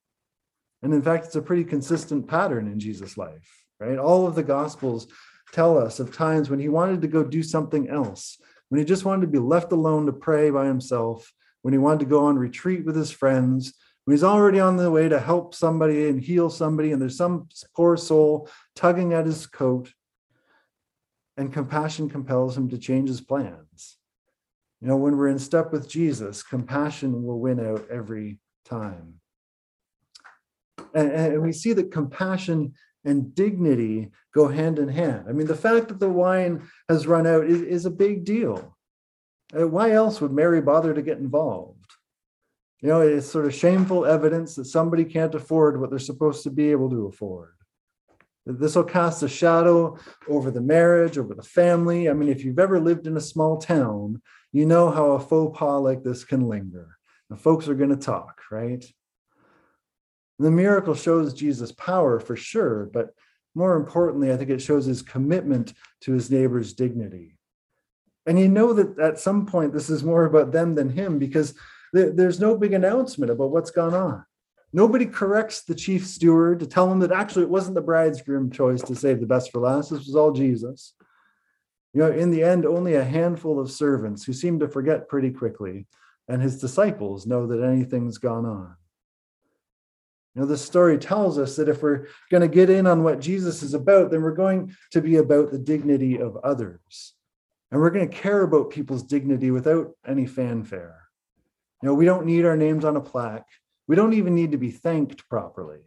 And 0.84 0.94
in 0.94 1.02
fact, 1.02 1.26
it's 1.26 1.36
a 1.36 1.42
pretty 1.42 1.64
consistent 1.64 2.28
pattern 2.28 2.68
in 2.68 2.80
Jesus' 2.80 3.18
life, 3.18 3.66
right? 3.80 3.98
All 3.98 4.28
of 4.28 4.36
the 4.36 4.44
gospels 4.44 5.08
tell 5.52 5.78
us 5.78 6.00
of 6.00 6.16
times 6.16 6.50
when 6.50 6.60
he 6.60 6.70
wanted 6.70 7.02
to 7.02 7.08
go 7.08 7.24
do 7.24 7.44
something 7.44 7.90
else, 7.90 8.40
when 8.70 8.80
he 8.80 8.86
just 8.86 9.06
wanted 9.06 9.22
to 9.22 9.32
be 9.32 9.40
left 9.40 9.72
alone 9.72 10.06
to 10.06 10.14
pray 10.14 10.50
by 10.50 10.66
himself, 10.66 11.32
when 11.62 11.74
he 11.74 11.78
wanted 11.78 12.00
to 12.00 12.06
go 12.06 12.26
on 12.26 12.38
retreat 12.38 12.86
with 12.86 12.96
his 12.96 13.12
friends, 13.12 13.74
he's 14.08 14.24
already 14.24 14.60
on 14.60 14.78
the 14.78 14.90
way 14.90 15.08
to 15.08 15.20
help 15.20 15.54
somebody 15.54 16.10
and 16.10 16.22
heal 16.22 16.50
somebody, 16.50 16.92
and 16.92 17.02
there's 17.02 17.18
some 17.18 17.48
poor 17.76 17.98
soul 17.98 18.50
tugging 18.76 19.14
at 19.14 19.26
his 19.26 19.46
coat, 19.46 19.94
and 21.38 21.54
compassion 21.54 22.10
compels 22.10 22.58
him 22.58 22.70
to 22.70 22.78
change 22.78 23.10
his 23.10 23.22
plans. 23.22 23.98
You 24.82 24.88
know, 24.88 24.98
when 24.98 25.16
we're 25.16 25.28
in 25.28 25.40
step 25.40 25.72
with 25.72 25.88
Jesus, 25.88 26.42
compassion 26.42 27.24
will 27.24 27.40
win 27.40 27.60
out 27.60 27.86
every 27.92 28.40
time. 28.66 29.16
And, 30.96 31.12
and 31.12 31.42
we 31.42 31.54
see 31.54 31.74
that 31.74 31.92
compassion 31.92 32.74
and 33.06 33.34
dignity 33.36 34.12
go 34.34 34.48
hand 34.48 34.80
in 34.80 34.88
hand. 34.88 35.26
I 35.30 35.34
mean, 35.34 35.48
the 35.48 35.56
fact 35.56 35.88
that 35.90 36.00
the 36.00 36.10
wine 36.10 36.64
has 36.90 37.08
run 37.08 37.28
out 37.28 37.46
is, 37.46 37.62
is 37.62 37.86
a 37.86 37.92
big 37.92 38.26
deal. 38.26 38.76
Uh, 39.58 39.68
why 39.68 39.92
else 39.92 40.22
would 40.22 40.32
Mary 40.32 40.62
bother 40.62 40.94
to 40.94 41.02
get 41.02 41.18
involved? 41.18 41.81
You 42.82 42.90
know, 42.90 43.02
it's 43.02 43.28
sort 43.30 43.46
of 43.46 43.54
shameful 43.54 44.06
evidence 44.06 44.56
that 44.56 44.66
somebody 44.66 45.06
can't 45.06 45.36
afford 45.36 45.80
what 45.80 45.92
they're 45.92 46.00
supposed 46.00 46.44
to 46.44 46.50
be 46.50 46.72
able 46.72 46.90
to 46.90 47.06
afford. 47.08 47.54
This 48.46 48.76
will 48.76 48.84
cast 48.84 49.22
a 49.22 49.30
shadow 49.30 50.00
over 50.28 50.50
the 50.50 50.62
marriage, 50.62 51.20
over 51.20 51.36
the 51.36 51.44
family. 51.44 52.10
I 52.10 52.14
mean, 52.14 52.30
if 52.30 52.44
you've 52.44 52.58
ever 52.58 52.80
lived 52.80 53.06
in 53.06 53.16
a 53.18 53.22
small 53.22 53.58
town, 53.58 54.22
you 54.52 54.66
know 54.66 54.90
how 54.90 55.12
a 55.12 55.20
faux 55.20 55.58
pas 55.58 55.80
like 55.80 56.04
this 56.04 56.24
can 56.24 56.48
linger. 56.48 56.98
And 57.30 57.40
folks 57.40 57.68
are 57.68 57.76
going 57.76 57.92
to 57.92 57.96
talk, 57.96 58.42
right? 58.50 58.84
The 60.40 60.50
miracle 60.50 60.96
shows 60.96 61.36
Jesus' 61.36 61.72
power 61.72 62.20
for 62.20 62.36
sure, 62.36 62.90
but 62.92 63.14
more 63.54 63.76
importantly, 63.76 64.34
I 64.34 64.38
think 64.38 64.50
it 64.50 64.62
shows 64.62 64.86
his 64.86 65.04
commitment 65.04 65.74
to 66.02 66.14
his 66.14 66.32
neighbor's 66.32 66.74
dignity. 66.74 67.38
And 68.26 68.40
you 68.40 68.48
know 68.48 68.74
that 68.74 68.98
at 68.98 69.20
some 69.20 69.46
point, 69.46 69.72
this 69.72 69.90
is 69.90 70.04
more 70.04 70.26
about 70.26 70.52
them 70.52 70.74
than 70.74 70.90
him 70.90 71.20
because 71.20 71.54
there's 71.94 72.40
no 72.40 72.58
big 72.58 72.74
announcement 72.74 73.32
about 73.32 73.52
what's 73.52 73.72
gone 73.72 73.94
on. 73.94 74.26
Nobody 74.74 75.06
corrects 75.06 75.64
the 75.64 75.76
chief 75.76 76.08
steward 76.08 76.60
to 76.60 76.68
tell 76.68 76.90
him 76.92 77.00
that 77.00 77.12
actually 77.12 77.44
it 77.44 77.50
wasn't 77.50 77.76
the 77.76 77.82
bridegroom 77.82 78.52
choice 78.52 78.82
to 78.84 78.96
save 78.96 79.20
the 79.20 79.26
best 79.26 79.52
for 79.52 79.60
last. 79.60 79.90
This 79.90 80.06
was 80.06 80.16
all 80.16 80.32
Jesus. 80.32 80.94
You 81.94 82.02
know, 82.02 82.12
in 82.12 82.32
the 82.32 82.44
end, 82.44 82.66
only 82.66 82.96
a 82.96 83.04
handful 83.04 83.60
of 83.60 83.70
servants 83.70 84.24
who 84.24 84.32
seem 84.32 84.60
to 84.60 84.70
forget 84.70 85.10
pretty 85.10 85.30
quickly, 85.30 85.88
and 86.30 86.42
his 86.42 86.62
disciples 86.62 87.28
know 87.28 87.48
that 87.48 87.62
anything's 87.62 88.18
gone 88.18 88.46
on. 88.46 88.76
You 90.34 90.42
know, 90.42 90.48
this 90.48 90.64
story 90.64 90.98
tells 90.98 91.38
us 91.38 91.58
that 91.58 91.68
if 91.68 91.84
we're 91.84 92.08
going 92.30 92.42
to 92.42 92.48
get 92.48 92.70
in 92.70 92.88
on 92.88 93.04
what 93.04 93.20
Jesus 93.20 93.62
is 93.62 93.74
about, 93.74 94.12
then 94.12 94.22
we're 94.22 94.32
going 94.32 94.74
to 94.92 95.02
be 95.02 95.18
about 95.18 95.52
the 95.52 95.60
dignity 95.60 96.18
of 96.18 96.38
others. 96.38 97.14
And 97.70 97.82
we're 97.82 97.90
going 97.90 98.10
to 98.10 98.16
care 98.16 98.42
about 98.42 98.70
people's 98.70 99.04
dignity 99.04 99.52
without 99.52 99.92
any 100.08 100.26
fanfare. 100.26 101.01
You 101.82 101.90
know, 101.90 101.94
we 101.94 102.06
don't 102.06 102.26
need 102.26 102.46
our 102.46 102.58
names 102.58 102.86
on 102.86 102.96
a 102.96 103.02
plaque. 103.02 103.48
We 103.88 103.96
don't 103.96 104.14
even 104.14 104.36
need 104.36 104.52
to 104.52 104.58
be 104.58 104.72
thanked 104.72 105.28
properly. 105.30 105.80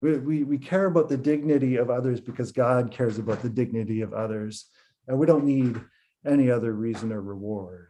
We, 0.00 0.18
we, 0.18 0.42
we 0.44 0.58
care 0.58 0.86
about 0.86 1.08
the 1.08 1.16
dignity 1.16 1.76
of 1.76 1.90
others 1.90 2.20
because 2.20 2.52
God 2.52 2.90
cares 2.90 3.18
about 3.18 3.42
the 3.42 3.48
dignity 3.48 4.00
of 4.00 4.12
others. 4.12 4.66
And 5.06 5.18
we 5.18 5.26
don't 5.26 5.44
need 5.44 5.80
any 6.26 6.50
other 6.50 6.72
reason 6.72 7.12
or 7.12 7.20
reward. 7.20 7.88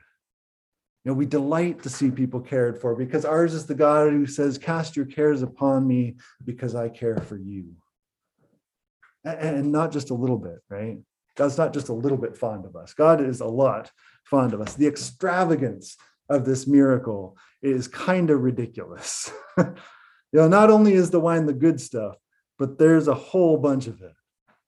You 1.04 1.10
know, 1.10 1.16
we 1.16 1.26
delight 1.26 1.82
to 1.82 1.90
see 1.90 2.10
people 2.10 2.40
cared 2.40 2.80
for 2.80 2.94
because 2.94 3.24
ours 3.24 3.54
is 3.54 3.66
the 3.66 3.74
God 3.74 4.12
who 4.12 4.26
says, 4.26 4.56
Cast 4.56 4.96
your 4.96 5.06
cares 5.06 5.42
upon 5.42 5.86
me 5.86 6.16
because 6.44 6.74
I 6.74 6.88
care 6.88 7.16
for 7.16 7.36
you. 7.36 7.72
And 9.24 9.72
not 9.72 9.92
just 9.92 10.10
a 10.10 10.14
little 10.14 10.38
bit, 10.38 10.60
right? 10.68 10.98
God's 11.36 11.58
not 11.58 11.72
just 11.72 11.88
a 11.88 11.94
little 11.94 12.18
bit 12.18 12.36
fond 12.36 12.66
of 12.66 12.76
us. 12.76 12.94
God 12.94 13.20
is 13.20 13.40
a 13.40 13.46
lot 13.46 13.90
fond 14.24 14.52
of 14.52 14.60
us. 14.60 14.74
The 14.74 14.86
extravagance 14.86 15.96
of 16.32 16.44
this 16.44 16.66
miracle 16.66 17.36
is 17.60 17.88
kind 17.88 18.30
of 18.30 18.40
ridiculous. 18.40 19.30
you 19.58 19.74
know, 20.32 20.48
not 20.48 20.70
only 20.70 20.94
is 20.94 21.10
the 21.10 21.20
wine 21.20 21.46
the 21.46 21.52
good 21.52 21.80
stuff, 21.80 22.16
but 22.58 22.78
there's 22.78 23.08
a 23.08 23.14
whole 23.14 23.56
bunch 23.56 23.86
of 23.86 24.00
it 24.02 24.14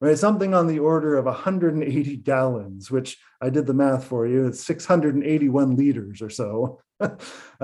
right? 0.04 0.18
Something 0.18 0.52
on 0.52 0.66
the 0.66 0.80
order 0.80 1.16
of 1.16 1.24
180 1.24 2.16
gallons, 2.18 2.90
which 2.90 3.16
I 3.40 3.48
did 3.48 3.66
the 3.66 3.72
math 3.72 4.04
for 4.04 4.26
you. 4.26 4.46
It's 4.46 4.62
681 4.64 5.76
liters 5.76 6.20
or 6.20 6.28
so, 6.28 6.80
uh, 7.00 7.10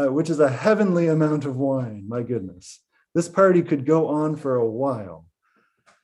which 0.07 0.30
is 0.30 0.40
a 0.40 0.49
heavenly 0.49 1.09
amount 1.09 1.45
of 1.45 1.57
wine. 1.57 2.07
My 2.09 2.23
goodness. 2.23 2.80
This 3.14 3.28
party 3.28 3.61
could 3.61 3.85
go 3.85 4.09
on 4.09 4.37
for 4.37 4.57
a 4.57 4.66
while. 4.66 5.26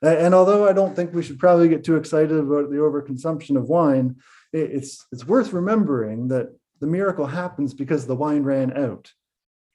And 0.03 0.35
although 0.35 0.69
I 0.69 0.75
don't 0.75 0.95
think 0.95 1.15
we 1.15 1.23
should 1.23 1.39
probably 1.39 1.69
get 1.69 1.85
too 1.85 1.97
excited 1.97 2.33
about 2.33 2.69
the 2.69 2.77
overconsumption 2.77 3.57
of 3.57 3.71
wine, 3.71 4.17
it's, 4.53 5.07
it's 5.11 5.27
worth 5.27 5.55
remembering 5.55 6.29
that 6.29 6.55
the 6.81 6.87
miracle 6.87 7.27
happens 7.27 7.75
because 7.75 8.07
the 8.07 8.17
wine 8.17 8.43
ran 8.43 8.77
out, 8.77 9.13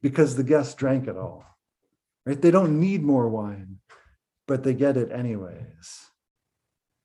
because 0.01 0.35
the 0.35 0.43
guests 0.43 0.75
drank 0.75 1.07
it 1.07 1.17
all. 1.17 1.45
Right? 2.25 2.41
They 2.41 2.51
don't 2.51 2.79
need 2.79 3.03
more 3.03 3.29
wine, 3.29 3.77
but 4.47 4.63
they 4.63 4.73
get 4.73 4.97
it 4.97 5.11
anyways 5.11 6.11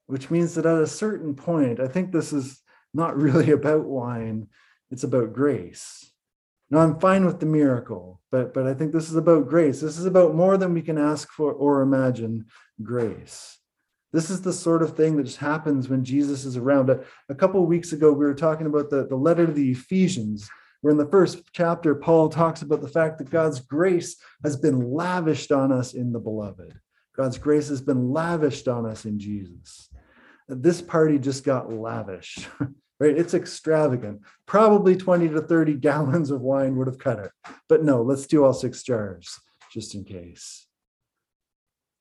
which 0.06 0.30
means 0.30 0.54
that 0.54 0.66
at 0.66 0.78
a 0.78 0.86
certain 0.86 1.34
point, 1.34 1.80
I 1.80 1.88
think 1.88 2.10
this 2.10 2.32
is 2.32 2.60
not 2.94 3.16
really 3.20 3.50
about 3.50 3.84
wine, 3.84 4.48
it's 4.90 5.04
about 5.04 5.32
grace. 5.32 6.10
Now, 6.70 6.78
I'm 6.80 6.98
fine 6.98 7.24
with 7.24 7.38
the 7.38 7.46
miracle, 7.46 8.20
but, 8.32 8.52
but 8.52 8.66
I 8.66 8.74
think 8.74 8.92
this 8.92 9.08
is 9.08 9.16
about 9.16 9.48
grace. 9.48 9.80
This 9.80 9.98
is 9.98 10.06
about 10.06 10.34
more 10.34 10.56
than 10.56 10.74
we 10.74 10.82
can 10.82 10.98
ask 10.98 11.30
for 11.30 11.52
or 11.52 11.80
imagine 11.80 12.46
grace. 12.82 13.55
This 14.16 14.30
is 14.30 14.40
the 14.40 14.52
sort 14.52 14.82
of 14.82 14.96
thing 14.96 15.16
that 15.16 15.24
just 15.24 15.36
happens 15.36 15.88
when 15.88 16.04
Jesus 16.04 16.44
is 16.44 16.56
around. 16.56 16.90
A, 16.90 17.00
a 17.28 17.34
couple 17.34 17.64
weeks 17.66 17.92
ago, 17.92 18.12
we 18.12 18.24
were 18.24 18.34
talking 18.34 18.66
about 18.66 18.90
the, 18.90 19.06
the 19.06 19.16
letter 19.16 19.46
to 19.46 19.52
the 19.52 19.70
Ephesians, 19.70 20.48
where 20.80 20.90
in 20.90 20.98
the 20.98 21.10
first 21.10 21.42
chapter, 21.52 21.94
Paul 21.94 22.28
talks 22.28 22.62
about 22.62 22.80
the 22.80 22.88
fact 22.88 23.18
that 23.18 23.30
God's 23.30 23.60
grace 23.60 24.16
has 24.42 24.56
been 24.56 24.92
lavished 24.92 25.52
on 25.52 25.70
us 25.70 25.94
in 25.94 26.12
the 26.12 26.18
beloved. 26.18 26.72
God's 27.16 27.38
grace 27.38 27.68
has 27.68 27.80
been 27.80 28.10
lavished 28.12 28.68
on 28.68 28.86
us 28.86 29.04
in 29.04 29.18
Jesus 29.18 29.88
this 30.48 30.80
party 30.80 31.18
just 31.18 31.44
got 31.44 31.72
lavish, 31.72 32.48
right? 33.00 33.16
It's 33.16 33.34
extravagant. 33.34 34.20
Probably 34.46 34.96
20 34.96 35.28
to 35.30 35.40
30 35.40 35.74
gallons 35.74 36.30
of 36.30 36.40
wine 36.40 36.76
would 36.76 36.86
have 36.86 36.98
cut 36.98 37.18
it. 37.18 37.30
But 37.68 37.84
no, 37.84 38.02
let's 38.02 38.26
do 38.26 38.44
all 38.44 38.52
six 38.52 38.82
jars 38.82 39.38
just 39.72 39.94
in 39.94 40.04
case. 40.04 40.65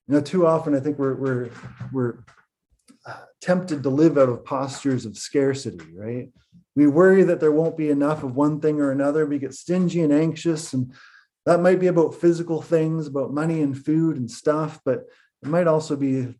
You 0.07 0.15
know, 0.15 0.21
too 0.21 0.45
often 0.45 0.75
I 0.75 0.79
think 0.79 1.00
we're, 1.00 1.15
we're, 1.15 1.50
we're 1.91 2.17
uh, 3.05 3.24
tempted 3.41 3.83
to 3.83 3.89
live 3.89 4.17
out 4.17 4.29
of 4.29 4.45
postures 4.45 5.05
of 5.05 5.17
scarcity, 5.17 5.95
right? 5.95 6.29
We 6.75 6.88
worry 6.88 7.24
that 7.24 7.39
there 7.39 7.51
won't 7.51 7.77
be 7.77 7.89
enough 7.89 8.24
of 8.24 8.35
one 8.35 8.59
thing 8.59 8.79
or 8.79 8.91
another. 8.91 9.25
We 9.25 9.39
get 9.39 9.53
stingy 9.53 10.01
and 10.01 10.13
anxious, 10.13 10.74
and 10.74 10.93
that 11.45 11.62
might 11.62 11.79
be 11.79 11.88
about 11.88 12.15
physical 12.15 12.62
things, 12.62 13.07
about 13.07 13.33
money 13.33 13.62
and 13.62 13.77
food 13.77 14.17
and 14.17 14.29
stuff, 14.29 14.79
but 14.83 15.05
it 15.41 15.50
might 15.50 15.67
also 15.67 15.95
be 15.95 16.35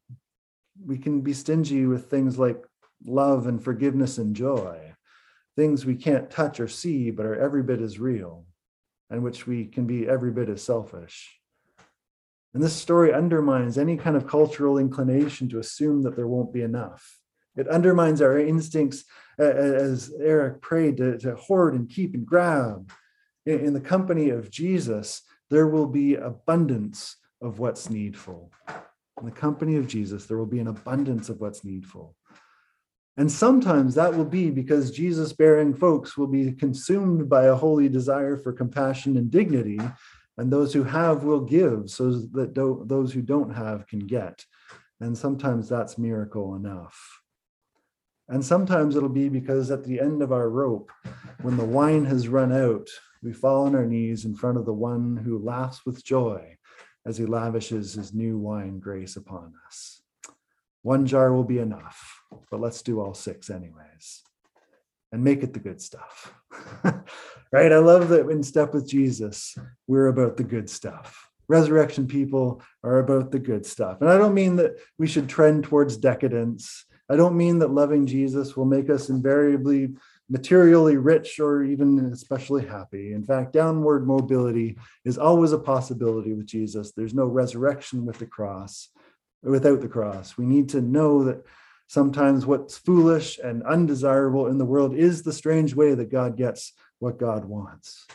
we 0.84 0.98
can 0.98 1.22
be 1.22 1.34
stingy 1.34 1.86
with 1.86 2.10
things 2.10 2.38
like 2.38 2.62
love 3.06 3.48
and 3.48 3.64
forgiveness 3.64 4.18
and 4.18 4.36
joy, 4.36 4.94
things 5.56 5.86
we 5.86 5.96
can't 5.96 6.30
touch 6.30 6.60
or 6.60 6.68
see, 6.68 7.12
but 7.12 7.26
are 7.26 7.40
every 7.40 7.64
bit 7.64 7.82
as 7.82 8.00
real, 8.00 8.46
and 9.10 9.24
which 9.24 9.48
we 9.48 9.66
can 9.66 9.86
be 9.86 10.08
every 10.08 10.32
bit 10.32 10.50
as 10.50 10.62
selfish. 10.62 11.40
And 12.56 12.64
this 12.64 12.74
story 12.74 13.14
undermines 13.14 13.78
any 13.78 13.98
kind 13.98 14.16
of 14.16 14.28
cultural 14.28 14.78
inclination 14.78 15.50
to 15.50 15.60
assume 15.60 16.04
that 16.04 16.16
there 16.16 16.30
won't 16.30 16.54
be 16.54 16.62
enough. 16.62 17.20
It 17.58 17.68
undermines 17.68 18.22
our 18.22 18.40
instincts, 18.40 19.04
as 19.38 20.14
Eric 20.22 20.62
prayed, 20.62 20.96
to, 20.98 21.18
to 21.18 21.36
hoard 21.36 21.74
and 21.74 21.90
keep 21.90 22.14
and 22.14 22.26
grab. 22.26 22.94
In, 23.46 23.60
in 23.60 23.74
the 23.74 23.82
company 23.82 24.30
of 24.30 24.50
Jesus, 24.50 25.22
there 25.50 25.68
will 25.68 25.86
be 25.86 26.16
abundance 26.16 27.18
of 27.42 27.60
what's 27.60 27.90
needful. 27.90 28.54
In 29.20 29.26
the 29.26 29.32
company 29.32 29.76
of 29.76 29.88
Jesus, 29.88 30.26
there 30.26 30.38
will 30.38 30.46
be 30.46 30.60
an 30.60 30.68
abundance 30.68 31.28
of 31.28 31.42
what's 31.42 31.66
needful. 31.66 32.16
And 33.18 33.30
sometimes 33.30 33.96
that 33.96 34.16
will 34.16 34.24
be 34.24 34.50
because 34.50 34.92
Jesus 34.92 35.34
bearing 35.34 35.74
folks 35.74 36.18
will 36.18 36.28
be 36.28 36.54
consumed 36.54 37.28
by 37.28 37.48
a 37.48 37.56
holy 37.56 37.90
desire 37.90 38.38
for 38.38 38.54
compassion 38.54 39.18
and 39.18 39.30
dignity, 39.30 39.80
and 40.38 40.52
those 40.52 40.74
who 40.74 40.84
have 40.84 41.24
will 41.24 41.42
give 41.42 41.90
so 41.90 42.12
that 42.12 42.54
those 42.56 43.14
who 43.14 43.22
don't 43.22 43.56
have 43.56 43.88
can 43.88 44.00
get. 44.00 44.46
And 45.00 45.18
sometimes 45.18 45.70
that's 45.70 45.98
miracle 45.98 46.56
enough. 46.56 47.22
And 48.28 48.44
sometimes 48.44 48.96
it'll 48.96 49.10
be 49.10 49.30
because 49.30 49.72
at 49.72 49.84
the 49.84 50.00
end 50.00 50.22
of 50.22 50.32
our 50.32 50.50
rope, 50.50 50.92
when 51.42 51.58
the 51.58 51.66
wine 51.66 52.06
has 52.06 52.28
run 52.28 52.52
out, 52.52 52.88
we 53.22 53.34
fall 53.34 53.66
on 53.66 53.76
our 53.76 53.86
knees 53.86 54.26
in 54.26 54.36
front 54.36 54.58
of 54.58 54.66
the 54.66 54.74
one 54.74 55.18
who 55.18 55.38
laughs 55.38 55.86
with 55.86 56.04
joy 56.04 56.58
as 57.06 57.18
he 57.18 57.26
lavishes 57.26 57.94
his 57.94 58.14
new 58.14 58.38
wine 58.38 58.80
grace 58.80 59.16
upon 59.16 59.54
us. 59.68 60.02
One 60.82 61.06
jar 61.06 61.34
will 61.34 61.44
be 61.44 61.60
enough, 61.60 62.22
but 62.50 62.60
let's 62.60 62.82
do 62.82 63.00
all 63.00 63.14
six 63.14 63.50
anyways 63.50 64.24
and 65.16 65.24
make 65.24 65.44
it 65.44 65.54
the 65.54 65.60
good 65.60 65.82
stuff. 65.82 66.34
right? 66.84 67.72
I 67.72 67.78
love 67.78 68.10
that 68.10 68.30
in 68.30 68.44
step 68.44 68.74
with 68.74 68.86
Jesus, 68.86 69.58
we're 69.88 70.08
about 70.08 70.36
the 70.36 70.44
good 70.44 70.70
stuff. 70.70 71.30
Resurrection 71.48 72.06
people 72.06 72.62
are 72.84 73.00
about 73.00 73.32
the 73.32 73.40
good 73.40 73.66
stuff. 73.66 74.02
And 74.02 74.10
I 74.10 74.18
don't 74.18 74.34
mean 74.34 74.58
that 74.58 74.76
we 74.98 75.08
should 75.08 75.30
trend 75.30 75.64
towards 75.64 75.96
decadence. 75.96 76.84
I 77.10 77.16
don't 77.16 77.38
mean 77.38 77.60
that 77.60 77.72
loving 77.72 78.06
Jesus 78.06 78.58
will 78.58 78.66
make 78.66 78.90
us 78.90 79.08
invariably 79.08 79.96
materially 80.30 80.98
rich 80.98 81.40
or 81.40 81.64
even 81.64 82.12
especially 82.12 82.66
happy. 82.66 83.14
In 83.14 83.24
fact, 83.24 83.54
downward 83.54 84.06
mobility 84.06 84.78
is 85.06 85.18
always 85.18 85.54
a 85.54 85.58
possibility 85.58 86.34
with 86.34 86.46
Jesus. 86.46 86.92
There's 86.92 87.14
no 87.14 87.28
resurrection 87.28 88.06
with 88.06 88.20
the 88.20 88.26
cross, 88.26 88.90
without 89.44 89.80
the 89.80 89.88
cross. 89.88 90.38
We 90.38 90.46
need 90.46 90.68
to 90.70 90.82
know 90.82 91.24
that 91.24 91.46
sometimes 91.88 92.46
what's 92.46 92.78
foolish 92.78 93.40
and 93.40 93.64
undesirable 93.64 94.48
in 94.48 94.58
the 94.58 94.66
world 94.66 94.96
is 94.96 95.24
the 95.24 95.34
strange 95.34 95.76
way 95.76 95.94
that 95.94 96.12
God 96.12 96.38
gets 96.38 96.74
what 97.00 97.20
God 97.20 97.46
wants. 97.46 98.06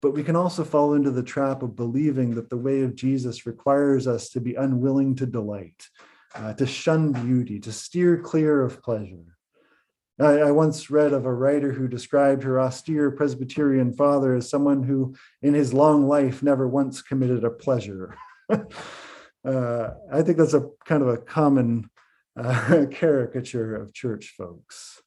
But 0.00 0.12
we 0.12 0.22
can 0.22 0.36
also 0.36 0.64
fall 0.64 0.94
into 0.94 1.10
the 1.10 1.22
trap 1.22 1.62
of 1.62 1.76
believing 1.76 2.34
that 2.34 2.50
the 2.50 2.58
way 2.58 2.82
of 2.82 2.94
Jesus 2.94 3.46
requires 3.46 4.06
us 4.06 4.28
to 4.30 4.40
be 4.40 4.54
unwilling 4.54 5.14
to 5.16 5.26
delight, 5.26 5.88
uh, 6.34 6.52
to 6.54 6.66
shun 6.66 7.12
beauty, 7.12 7.58
to 7.60 7.72
steer 7.72 8.18
clear 8.18 8.62
of 8.62 8.82
pleasure. 8.82 9.38
I, 10.20 10.38
I, 10.38 10.50
once 10.52 10.90
read 10.90 11.12
of 11.12 11.24
a 11.24 11.32
writer 11.32 11.72
who 11.72 11.88
described 11.88 12.44
her 12.44 12.60
austere 12.60 13.10
Presbyterian 13.10 13.92
father 13.94 14.34
as 14.34 14.48
someone 14.48 14.82
who, 14.82 15.16
in 15.42 15.54
his 15.54 15.74
long 15.74 16.06
life, 16.06 16.42
never 16.42 16.68
once 16.68 17.02
committed 17.02 17.42
a 17.42 17.50
pleasure. 17.50 18.14
uh, 18.50 19.90
I 20.12 20.22
think 20.22 20.38
that's 20.38 20.54
a 20.54 20.68
kind 20.84 21.02
of 21.02 21.08
a 21.08 21.16
common 21.16 21.90
uh, 22.36 22.86
caricature 22.90 23.76
of 23.76 23.92
church 23.92 24.34
folks. 24.36 25.02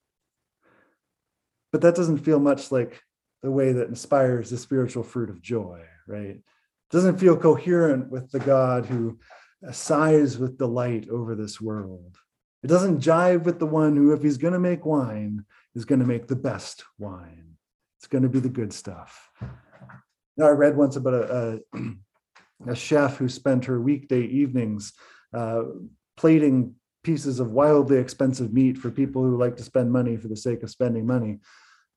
But 1.71 1.81
that 1.81 1.95
doesn't 1.95 2.19
feel 2.19 2.39
much 2.39 2.71
like 2.71 3.01
the 3.43 3.51
way 3.51 3.73
that 3.73 3.87
inspires 3.87 4.49
the 4.49 4.57
spiritual 4.57 5.03
fruit 5.03 5.29
of 5.29 5.41
joy, 5.41 5.83
right? 6.07 6.29
It 6.29 6.43
doesn't 6.91 7.19
feel 7.19 7.37
coherent 7.37 8.09
with 8.09 8.31
the 8.31 8.39
God 8.39 8.85
who 8.85 9.19
sighs 9.71 10.37
with 10.37 10.57
delight 10.57 11.09
over 11.09 11.35
this 11.35 11.59
world. 11.59 12.17
It 12.63 12.67
doesn't 12.67 13.01
jive 13.01 13.43
with 13.43 13.59
the 13.59 13.65
one 13.65 13.95
who, 13.95 14.13
if 14.13 14.21
he's 14.21 14.37
going 14.37 14.53
to 14.53 14.59
make 14.59 14.85
wine, 14.85 15.45
is 15.75 15.85
going 15.85 15.99
to 15.99 16.05
make 16.05 16.27
the 16.27 16.35
best 16.35 16.83
wine. 16.97 17.57
It's 17.99 18.07
going 18.07 18.23
to 18.23 18.29
be 18.29 18.39
the 18.39 18.49
good 18.49 18.73
stuff. 18.73 19.29
Now, 20.35 20.45
I 20.45 20.51
read 20.51 20.77
once 20.77 20.95
about 20.95 21.13
a, 21.13 21.61
a, 21.73 21.79
a 22.71 22.75
chef 22.75 23.17
who 23.17 23.29
spent 23.29 23.65
her 23.65 23.79
weekday 23.81 24.21
evenings 24.21 24.93
uh, 25.33 25.63
plating 26.15 26.75
pieces 27.07 27.39
of 27.39 27.51
wildly 27.51 27.97
expensive 27.97 28.51
meat 28.51 28.77
for 28.77 28.91
people 28.91 29.23
who 29.23 29.37
like 29.37 29.55
to 29.55 29.63
spend 29.63 29.89
money 29.89 30.17
for 30.17 30.27
the 30.27 30.35
sake 30.35 30.61
of 30.61 30.69
spending 30.69 31.07
money. 31.07 31.39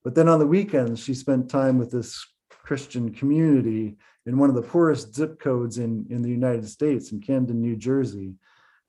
But 0.04 0.14
then 0.14 0.28
on 0.28 0.38
the 0.38 0.46
weekends, 0.46 1.02
she 1.02 1.14
spent 1.14 1.50
time 1.50 1.78
with 1.78 1.90
this 1.90 2.24
Christian 2.48 3.12
community 3.12 3.96
in 4.24 4.38
one 4.38 4.50
of 4.50 4.54
the 4.54 4.62
poorest 4.62 5.12
zip 5.12 5.40
codes 5.40 5.78
in, 5.78 6.06
in 6.10 6.22
the 6.22 6.30
United 6.30 6.68
States, 6.68 7.10
in 7.10 7.20
Camden, 7.20 7.60
New 7.60 7.74
Jersey 7.74 8.34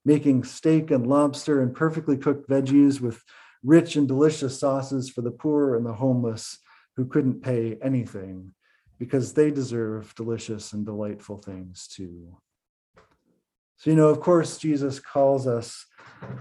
making 0.05 0.43
steak 0.43 0.91
and 0.91 1.07
lobster 1.07 1.61
and 1.61 1.75
perfectly 1.75 2.17
cooked 2.17 2.47
veggies 2.47 3.01
with 3.01 3.23
rich 3.63 3.95
and 3.95 4.07
delicious 4.07 4.59
sauces 4.59 5.09
for 5.09 5.21
the 5.21 5.31
poor 5.31 5.75
and 5.75 5.85
the 5.85 5.93
homeless 5.93 6.59
who 6.95 7.05
couldn't 7.05 7.41
pay 7.41 7.77
anything 7.81 8.53
because 8.99 9.33
they 9.33 9.49
deserve 9.49 10.13
delicious 10.15 10.73
and 10.73 10.85
delightful 10.85 11.37
things 11.37 11.87
too. 11.87 12.37
So, 13.81 13.89
you 13.89 13.95
know, 13.95 14.09
of 14.09 14.19
course, 14.19 14.59
Jesus 14.59 14.99
calls 14.99 15.47
us 15.47 15.87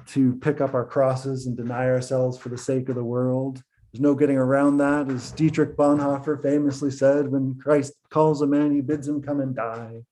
to 0.08 0.34
pick 0.42 0.60
up 0.60 0.74
our 0.74 0.84
crosses 0.84 1.46
and 1.46 1.56
deny 1.56 1.86
ourselves 1.86 2.36
for 2.36 2.50
the 2.50 2.58
sake 2.58 2.90
of 2.90 2.96
the 2.96 3.02
world. 3.02 3.62
There's 3.90 4.02
no 4.02 4.14
getting 4.14 4.36
around 4.36 4.76
that. 4.76 5.08
As 5.08 5.32
Dietrich 5.32 5.74
Bonhoeffer 5.74 6.42
famously 6.42 6.90
said, 6.90 7.28
when 7.28 7.58
Christ 7.58 7.94
calls 8.10 8.42
a 8.42 8.46
man, 8.46 8.74
he 8.74 8.82
bids 8.82 9.08
him 9.08 9.22
come 9.22 9.40
and 9.40 9.56
die. 9.56 10.02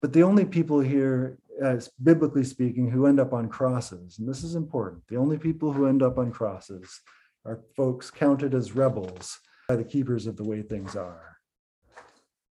But 0.00 0.12
the 0.12 0.22
only 0.22 0.44
people 0.44 0.78
here 0.78 1.36
uh, 1.60 1.66
as 1.66 1.90
biblically 2.00 2.44
speaking, 2.44 2.88
who 2.88 3.06
end 3.06 3.18
up 3.18 3.32
on 3.32 3.48
crosses. 3.48 4.20
And 4.20 4.28
this 4.28 4.44
is 4.44 4.54
important. 4.54 5.02
The 5.08 5.16
only 5.16 5.36
people 5.36 5.72
who 5.72 5.86
end 5.88 6.04
up 6.04 6.16
on 6.16 6.30
crosses 6.30 7.00
are 7.44 7.64
folks 7.76 8.08
counted 8.08 8.54
as 8.54 8.76
rebels 8.76 9.36
by 9.68 9.74
the 9.74 9.82
keepers 9.82 10.28
of 10.28 10.36
the 10.36 10.44
way 10.44 10.62
things 10.62 10.94
are. 10.94 11.37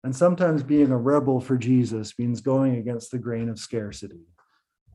And 0.07 0.15
sometimes 0.15 0.63
being 0.63 0.93
a 0.93 0.97
rebel 0.97 1.41
for 1.41 1.57
Jesus 1.57 2.17
means 2.17 2.41
going 2.41 2.77
against 2.77 3.11
the 3.11 3.19
grain 3.19 3.49
of 3.49 3.59
scarcity. 3.59 4.21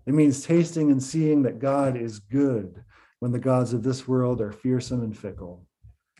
It 0.07 0.13
means 0.13 0.41
tasting 0.41 0.89
and 0.89 1.03
seeing 1.03 1.41
that 1.41 1.59
God 1.59 1.97
is 1.97 2.19
good 2.19 2.81
when 3.19 3.33
the 3.33 3.37
gods 3.37 3.73
of 3.73 3.83
this 3.83 4.07
world 4.07 4.39
are 4.39 4.53
fearsome 4.53 5.03
and 5.03 5.15
fickle. 5.15 5.67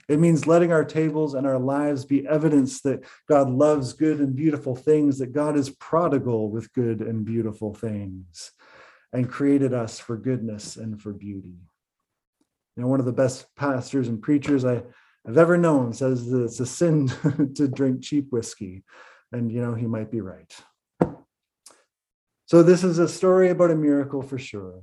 It 0.10 0.20
means 0.20 0.46
letting 0.46 0.74
our 0.74 0.84
tables 0.84 1.36
and 1.36 1.48
our 1.48 1.58
lives 1.58 2.04
be 2.04 2.28
evidence 2.28 2.82
that 2.82 3.06
God 3.30 3.50
loves 3.50 3.94
good 3.94 4.20
and 4.20 4.36
beautiful 4.36 4.76
things, 4.76 5.20
that 5.20 5.32
God 5.32 5.56
is 5.56 5.70
prodigal 5.70 6.50
with 6.50 6.74
good 6.74 7.00
and 7.00 7.24
beautiful 7.24 7.74
things, 7.74 8.52
and 9.14 9.32
created 9.32 9.74
us 9.74 10.00
for 10.00 10.18
goodness 10.18 10.76
and 10.76 11.02
for 11.02 11.14
beauty. 11.14 11.56
You 12.76 12.84
know, 12.84 12.90
one 12.90 13.00
of 13.00 13.06
the 13.06 13.14
best 13.14 13.46
pastors 13.56 14.10
and 14.10 14.22
preachers 14.22 14.66
I, 14.66 14.84
have 15.26 15.38
ever 15.38 15.58
known 15.58 15.94
says 15.94 16.30
that 16.30 16.44
it's 16.44 16.60
a 16.60 16.66
sin 16.66 17.08
to 17.56 17.68
drink 17.68 18.02
cheap 18.04 18.32
whiskey. 18.32 18.84
And, 19.32 19.52
you 19.52 19.62
know, 19.62 19.74
he 19.74 19.88
might 19.88 20.12
be 20.12 20.22
right. 20.22 20.54
So, 22.46 22.64
this 22.64 22.84
is 22.84 23.00
a 23.00 23.08
story 23.08 23.50
about 23.50 23.72
a 23.72 23.76
miracle 23.76 24.22
for 24.22 24.38
sure. 24.38 24.82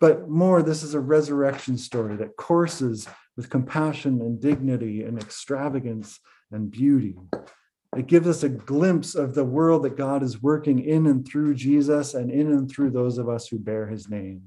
But 0.00 0.28
more, 0.28 0.62
this 0.62 0.82
is 0.82 0.94
a 0.94 1.00
resurrection 1.00 1.78
story 1.78 2.16
that 2.16 2.36
courses 2.36 3.06
with 3.36 3.50
compassion 3.50 4.20
and 4.20 4.40
dignity 4.40 5.04
and 5.04 5.20
extravagance 5.20 6.18
and 6.50 6.70
beauty. 6.70 7.16
It 7.96 8.08
gives 8.08 8.26
us 8.26 8.42
a 8.42 8.48
glimpse 8.48 9.14
of 9.14 9.34
the 9.34 9.44
world 9.44 9.84
that 9.84 9.96
God 9.96 10.22
is 10.22 10.42
working 10.42 10.80
in 10.80 11.06
and 11.06 11.26
through 11.26 11.54
Jesus 11.54 12.14
and 12.14 12.30
in 12.30 12.50
and 12.50 12.68
through 12.68 12.90
those 12.90 13.18
of 13.18 13.28
us 13.28 13.46
who 13.46 13.58
bear 13.58 13.86
his 13.86 14.08
name. 14.08 14.42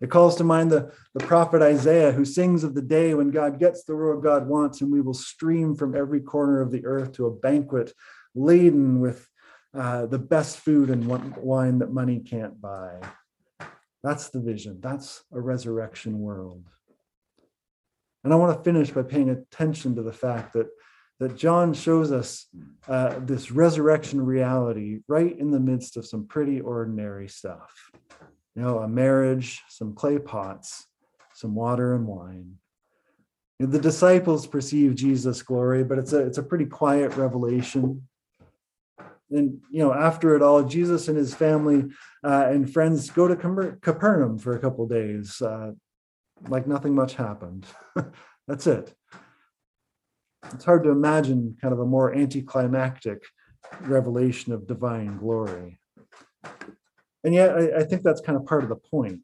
It 0.00 0.10
calls 0.10 0.36
to 0.36 0.44
mind 0.44 0.70
the, 0.70 0.92
the 1.14 1.24
prophet 1.26 1.60
Isaiah, 1.60 2.12
who 2.12 2.24
sings 2.24 2.62
of 2.62 2.74
the 2.74 2.82
day 2.82 3.14
when 3.14 3.30
God 3.30 3.58
gets 3.58 3.84
the 3.84 3.96
world 3.96 4.22
God 4.22 4.46
wants, 4.46 4.80
and 4.80 4.92
we 4.92 5.00
will 5.00 5.14
stream 5.14 5.74
from 5.74 5.96
every 5.96 6.20
corner 6.20 6.60
of 6.60 6.70
the 6.70 6.86
earth 6.86 7.12
to 7.14 7.26
a 7.26 7.34
banquet 7.34 7.92
laden 8.34 9.00
with 9.00 9.28
uh, 9.76 10.06
the 10.06 10.18
best 10.18 10.58
food 10.58 10.90
and 10.90 11.06
wine 11.06 11.78
that 11.78 11.92
money 11.92 12.20
can't 12.20 12.60
buy. 12.60 13.00
That's 14.02 14.30
the 14.30 14.40
vision. 14.40 14.78
That's 14.80 15.24
a 15.32 15.40
resurrection 15.40 16.20
world. 16.20 16.64
And 18.24 18.32
I 18.32 18.36
want 18.36 18.56
to 18.56 18.64
finish 18.64 18.90
by 18.90 19.02
paying 19.02 19.30
attention 19.30 19.96
to 19.96 20.02
the 20.02 20.12
fact 20.12 20.52
that, 20.52 20.68
that 21.18 21.36
John 21.36 21.74
shows 21.74 22.12
us 22.12 22.46
uh, 22.86 23.18
this 23.20 23.50
resurrection 23.50 24.24
reality 24.24 25.00
right 25.08 25.36
in 25.36 25.50
the 25.50 25.60
midst 25.60 25.96
of 25.96 26.06
some 26.06 26.26
pretty 26.26 26.60
ordinary 26.60 27.28
stuff. 27.28 27.90
You 28.54 28.62
know, 28.62 28.78
a 28.78 28.88
marriage, 28.88 29.62
some 29.68 29.94
clay 29.94 30.18
pots, 30.18 30.86
some 31.34 31.54
water 31.54 31.94
and 31.94 32.06
wine. 32.06 32.56
The 33.60 33.78
disciples 33.78 34.46
perceive 34.46 34.94
Jesus' 34.94 35.42
glory, 35.42 35.84
but 35.84 35.98
it's 35.98 36.12
a, 36.12 36.24
it's 36.24 36.38
a 36.38 36.42
pretty 36.42 36.66
quiet 36.66 37.16
revelation. 37.16 38.08
and 39.30 39.60
you 39.70 39.80
know, 39.80 39.92
after 39.92 40.36
it 40.36 40.42
all, 40.42 40.62
Jesus 40.62 41.08
and 41.08 41.16
his 41.16 41.34
family 41.34 41.84
uh, 42.24 42.46
and 42.48 42.72
friends 42.72 43.10
go 43.10 43.26
to 43.28 43.36
Capernaum 43.36 44.38
for 44.38 44.56
a 44.56 44.60
couple 44.60 44.86
days, 44.86 45.42
uh, 45.42 45.72
like 46.48 46.66
nothing 46.66 46.94
much 46.94 47.14
happened. 47.14 47.66
That's 48.48 48.66
it. 48.66 48.94
It's 50.54 50.64
hard 50.64 50.84
to 50.84 50.90
imagine 50.90 51.56
kind 51.60 51.74
of 51.74 51.80
a 51.80 51.86
more 51.86 52.14
anticlimactic 52.14 53.22
revelation 53.82 54.52
of 54.52 54.66
divine 54.66 55.18
glory. 55.18 55.78
And 57.28 57.34
yet, 57.34 57.54
I, 57.54 57.80
I 57.80 57.84
think 57.84 58.02
that's 58.02 58.22
kind 58.22 58.38
of 58.38 58.46
part 58.46 58.62
of 58.62 58.70
the 58.70 58.76
point. 58.76 59.20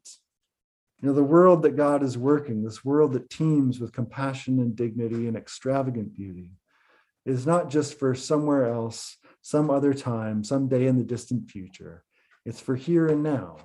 You 1.01 1.07
know, 1.07 1.15
the 1.15 1.23
world 1.23 1.63
that 1.63 1.75
God 1.75 2.03
is 2.03 2.19
working, 2.19 2.63
this 2.63 2.85
world 2.85 3.13
that 3.13 3.31
teems 3.31 3.79
with 3.79 3.93
compassion 3.93 4.59
and 4.59 4.75
dignity 4.75 5.27
and 5.27 5.35
extravagant 5.35 6.13
beauty, 6.13 6.51
is 7.25 7.47
not 7.47 7.71
just 7.71 7.97
for 7.97 8.13
somewhere 8.13 8.71
else, 8.71 9.17
some 9.41 9.71
other 9.71 9.91
time, 9.91 10.43
some 10.43 10.67
day 10.67 10.85
in 10.85 10.99
the 10.99 11.03
distant 11.03 11.49
future. 11.49 12.03
It's 12.45 12.61
for 12.61 12.75
here 12.75 13.07
and 13.07 13.23
now. 13.23 13.57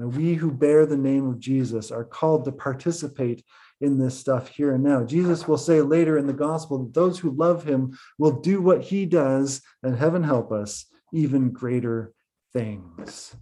And 0.00 0.16
we 0.16 0.34
who 0.34 0.50
bear 0.50 0.84
the 0.84 0.96
name 0.96 1.28
of 1.28 1.38
Jesus 1.38 1.92
are 1.92 2.02
called 2.02 2.46
to 2.46 2.50
participate 2.50 3.44
in 3.80 4.00
this 4.00 4.18
stuff 4.18 4.48
here 4.48 4.74
and 4.74 4.82
now. 4.82 5.04
Jesus 5.04 5.46
will 5.46 5.58
say 5.58 5.80
later 5.80 6.18
in 6.18 6.26
the 6.26 6.32
gospel 6.32 6.78
that 6.78 6.92
those 6.92 7.20
who 7.20 7.30
love 7.30 7.62
him 7.62 7.96
will 8.18 8.40
do 8.40 8.60
what 8.60 8.82
he 8.82 9.06
does, 9.06 9.62
and 9.84 9.96
heaven 9.96 10.24
help 10.24 10.50
us, 10.50 10.86
even 11.12 11.52
greater 11.52 12.12
things. 12.54 13.36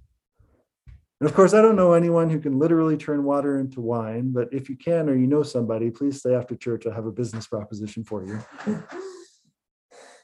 And 1.20 1.28
of 1.28 1.36
course, 1.36 1.54
I 1.54 1.62
don't 1.62 1.76
know 1.76 1.92
anyone 1.92 2.30
who 2.30 2.40
can 2.40 2.58
literally 2.58 2.96
turn 2.96 3.22
water 3.22 3.60
into 3.60 3.80
wine, 3.80 4.32
but 4.32 4.48
if 4.52 4.68
you 4.68 4.76
can 4.76 5.08
or 5.08 5.14
you 5.14 5.28
know 5.28 5.44
somebody, 5.44 5.90
please 5.90 6.18
stay 6.18 6.34
after 6.34 6.56
church. 6.56 6.84
I 6.86 6.94
have 6.94 7.06
a 7.06 7.12
business 7.12 7.46
proposition 7.46 8.02
for 8.02 8.24
you. 8.24 8.40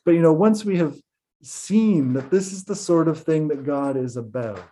But 0.09 0.15
you 0.15 0.23
know, 0.23 0.33
once 0.33 0.65
we 0.65 0.79
have 0.79 0.97
seen 1.43 2.15
that 2.15 2.31
this 2.31 2.51
is 2.51 2.65
the 2.65 2.75
sort 2.75 3.09
of 3.09 3.23
thing 3.23 3.49
that 3.49 3.67
God 3.67 3.95
is 3.95 4.17
about, 4.17 4.67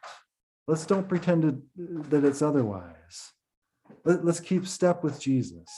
let's 0.67 0.87
don't 0.87 1.07
pretend 1.07 1.43
to, 1.43 1.63
that 2.09 2.25
it's 2.25 2.41
otherwise. 2.41 3.33
Let, 4.07 4.25
let's 4.25 4.41
keep 4.41 4.67
step 4.67 5.05
with 5.05 5.21
Jesus. 5.21 5.69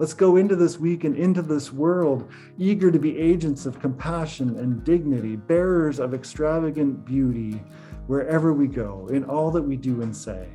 Let's 0.00 0.14
go 0.14 0.36
into 0.36 0.56
this 0.56 0.78
week 0.78 1.04
and 1.04 1.14
into 1.14 1.42
this 1.42 1.74
world 1.74 2.26
eager 2.56 2.90
to 2.90 2.98
be 2.98 3.18
agents 3.18 3.66
of 3.66 3.82
compassion 3.82 4.58
and 4.58 4.82
dignity, 4.82 5.36
bearers 5.36 5.98
of 5.98 6.14
extravagant 6.14 7.04
beauty 7.04 7.62
wherever 8.06 8.54
we 8.54 8.66
go, 8.66 9.08
in 9.12 9.24
all 9.24 9.50
that 9.50 9.60
we 9.60 9.76
do 9.76 10.00
and 10.00 10.16
say. 10.16 10.48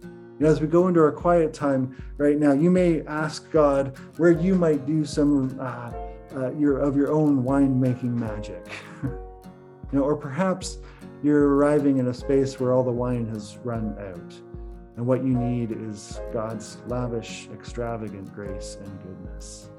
You 0.00 0.10
know, 0.40 0.48
as 0.48 0.60
we 0.60 0.66
go 0.66 0.88
into 0.88 0.98
our 0.98 1.12
quiet 1.12 1.54
time 1.54 2.02
right 2.16 2.36
now, 2.36 2.50
you 2.50 2.68
may 2.68 3.02
ask 3.02 3.48
God 3.52 3.96
where 4.16 4.32
you 4.32 4.56
might 4.56 4.86
do 4.86 5.04
some 5.04 5.56
uh, 5.60 5.92
uh, 6.34 6.52
your, 6.54 6.80
of 6.80 6.96
your 6.96 7.12
own 7.12 7.44
winemaking 7.44 8.18
magic. 8.18 8.66
you 9.04 9.12
know, 9.92 10.02
or 10.02 10.16
perhaps 10.16 10.78
you're 11.22 11.54
arriving 11.54 11.98
in 11.98 12.08
a 12.08 12.14
space 12.14 12.58
where 12.58 12.72
all 12.72 12.82
the 12.82 12.90
wine 12.90 13.28
has 13.28 13.56
run 13.58 13.96
out. 14.00 14.47
And 14.98 15.06
what 15.06 15.22
you 15.22 15.32
need 15.32 15.70
is 15.70 16.20
God's 16.32 16.78
lavish, 16.88 17.48
extravagant 17.54 18.34
grace 18.34 18.78
and 18.82 19.02
goodness. 19.04 19.70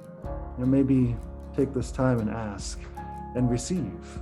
And 0.57 0.71
maybe 0.71 1.13
take 1.53 1.73
this 1.73 1.91
time 1.91 2.19
and 2.19 2.29
ask 2.29 2.79
and 3.35 3.51
receive. 3.51 4.21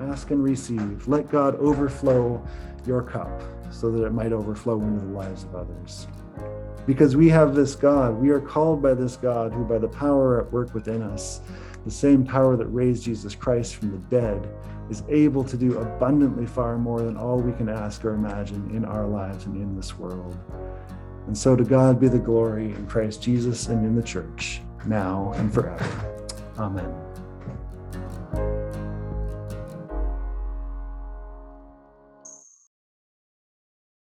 Ask 0.00 0.32
and 0.32 0.42
receive. 0.42 1.06
Let 1.06 1.30
God 1.30 1.54
overflow 1.60 2.44
your 2.84 3.00
cup 3.00 3.44
so 3.70 3.92
that 3.92 4.04
it 4.04 4.12
might 4.12 4.32
overflow 4.32 4.80
into 4.80 5.06
the 5.06 5.12
lives 5.12 5.44
of 5.44 5.54
others. 5.54 6.08
Because 6.84 7.14
we 7.14 7.28
have 7.28 7.54
this 7.54 7.76
God, 7.76 8.16
we 8.16 8.30
are 8.30 8.40
called 8.40 8.82
by 8.82 8.94
this 8.94 9.16
God 9.16 9.52
who, 9.52 9.64
by 9.64 9.78
the 9.78 9.86
power 9.86 10.40
at 10.40 10.52
work 10.52 10.74
within 10.74 11.00
us, 11.00 11.42
the 11.84 11.92
same 11.92 12.26
power 12.26 12.56
that 12.56 12.66
raised 12.66 13.04
Jesus 13.04 13.36
Christ 13.36 13.76
from 13.76 13.92
the 13.92 13.98
dead, 14.08 14.48
is 14.90 15.02
able 15.08 15.44
to 15.44 15.56
do 15.56 15.78
abundantly 15.78 16.46
far 16.46 16.76
more 16.76 17.02
than 17.02 17.16
all 17.16 17.38
we 17.38 17.52
can 17.52 17.68
ask 17.68 18.04
or 18.04 18.14
imagine 18.14 18.70
in 18.74 18.84
our 18.84 19.06
lives 19.06 19.46
and 19.46 19.56
in 19.56 19.74
this 19.76 19.98
world. 19.98 20.36
And 21.26 21.36
so 21.36 21.56
to 21.56 21.64
God 21.64 21.98
be 21.98 22.08
the 22.08 22.18
glory 22.18 22.66
in 22.66 22.86
Christ 22.86 23.22
Jesus 23.22 23.68
and 23.68 23.84
in 23.84 23.96
the 23.96 24.02
church, 24.02 24.60
now 24.86 25.32
and 25.36 25.52
forever. 25.52 26.14
Amen. 26.58 27.03